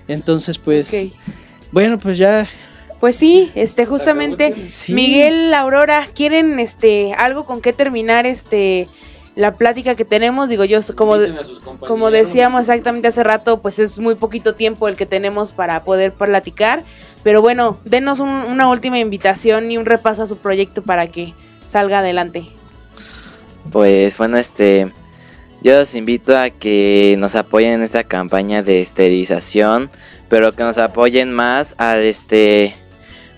[0.08, 1.14] Entonces, pues, Ok.
[1.72, 2.48] bueno, pues ya
[3.00, 4.94] Pues sí, este, justamente, Sí.
[4.94, 8.88] Miguel, Aurora, ¿quieren este algo con qué terminar este
[9.38, 10.50] la plática que tenemos?
[10.50, 11.16] Digo, yo como,
[11.80, 16.12] como decíamos exactamente hace rato, pues es muy poquito tiempo el que tenemos para poder
[16.12, 16.84] platicar.
[17.24, 21.34] Pero bueno, denos un- una última invitación y un repaso a su proyecto para que
[21.66, 22.48] salga adelante.
[23.72, 24.92] Pues bueno, este,
[25.62, 29.90] yo los invito a que nos apoyen en esta campaña de esterilización,
[30.30, 32.74] pero que nos apoyen más al este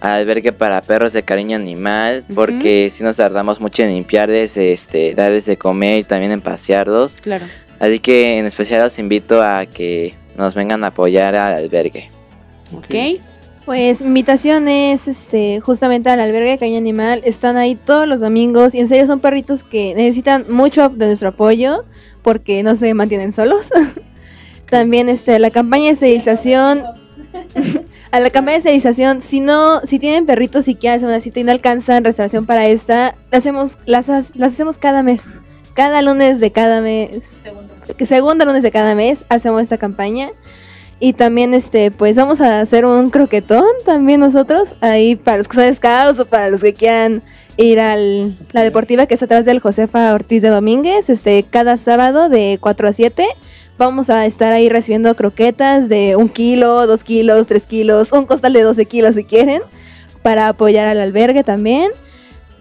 [0.01, 5.45] albergue para perros de cariño animal, porque si nos tardamos mucho en limpiarles, este, darles
[5.45, 7.17] de comer y también en pasearlos.
[7.21, 7.45] Claro.
[7.79, 12.09] Así que en especial los invito a que nos vengan a apoyar al albergue.
[12.73, 13.21] ¿Ok?
[13.65, 17.21] Pues mi invitación es este justamente al albergue de Caña Animal.
[17.23, 21.29] Están ahí todos los domingos y en serio son perritos que necesitan mucho de nuestro
[21.29, 21.85] apoyo
[22.23, 23.69] porque no se mantienen solos.
[24.69, 26.83] También este la campaña de esterilización
[28.11, 31.39] a la campaña de esterilización, si no, si tienen perritos y quieren hacer una cita
[31.39, 35.29] y no alcanzan restauración para esta, hacemos, las, las hacemos cada mes.
[35.75, 37.21] Cada lunes de cada mes.
[37.95, 40.29] que Segundo lunes de cada mes hacemos esta campaña.
[40.99, 45.55] Y también, este, pues vamos a hacer un croquetón también nosotros, ahí para los que
[45.55, 47.23] son scouts o para los que quieran
[47.55, 52.27] ir a la deportiva que está atrás del Josefa Ortiz de Domínguez, este, cada sábado
[52.27, 53.25] de 4 a 7.
[53.79, 58.51] Vamos a estar ahí recibiendo croquetas de un kilo, dos kilos, tres kilos, un costal
[58.51, 59.61] de 12 kilos si quieren,
[60.21, 61.89] para apoyar al albergue también.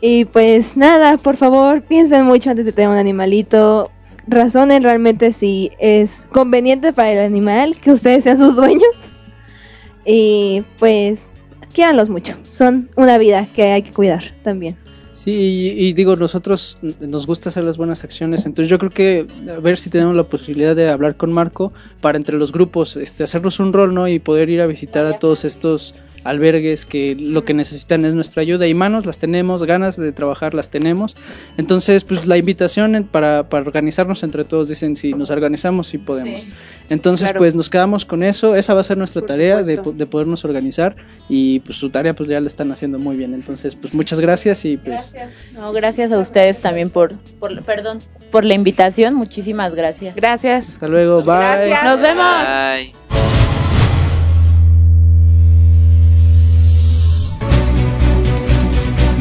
[0.00, 3.90] Y pues nada, por favor, piensen mucho antes de tener un animalito.
[4.28, 9.16] Razonen realmente si es conveniente para el animal que ustedes sean sus dueños.
[10.04, 11.26] Y pues,
[11.74, 12.36] quiéranlos mucho.
[12.44, 14.76] Son una vida que hay que cuidar también.
[15.18, 19.26] Sí, y, y digo, nosotros nos gusta hacer las buenas acciones, entonces yo creo que
[19.50, 23.24] a ver si tenemos la posibilidad de hablar con Marco para entre los grupos, este,
[23.24, 24.06] hacernos un rol, ¿no?
[24.06, 28.42] Y poder ir a visitar a todos estos albergues que lo que necesitan es nuestra
[28.42, 31.16] ayuda y manos las tenemos, ganas de trabajar las tenemos.
[31.56, 36.46] Entonces, pues la invitación para, para organizarnos entre todos, dicen, si nos organizamos, si podemos.
[36.90, 37.38] Entonces, Claro.
[37.38, 40.44] pues nos quedamos con eso, esa va a ser nuestra Por tarea de, de podernos
[40.44, 40.96] organizar
[41.28, 43.34] y pues su tarea pues ya la están haciendo muy bien.
[43.34, 45.14] Entonces, pues muchas gracias y pues...
[45.52, 47.98] No, gracias a ustedes también por, por perdón,
[48.30, 49.14] por la invitación.
[49.14, 50.14] Muchísimas gracias.
[50.16, 50.68] Gracias.
[50.74, 51.36] Hasta luego, bye.
[51.36, 51.84] Gracias.
[51.84, 52.44] Nos vemos.
[52.44, 53.07] Bye.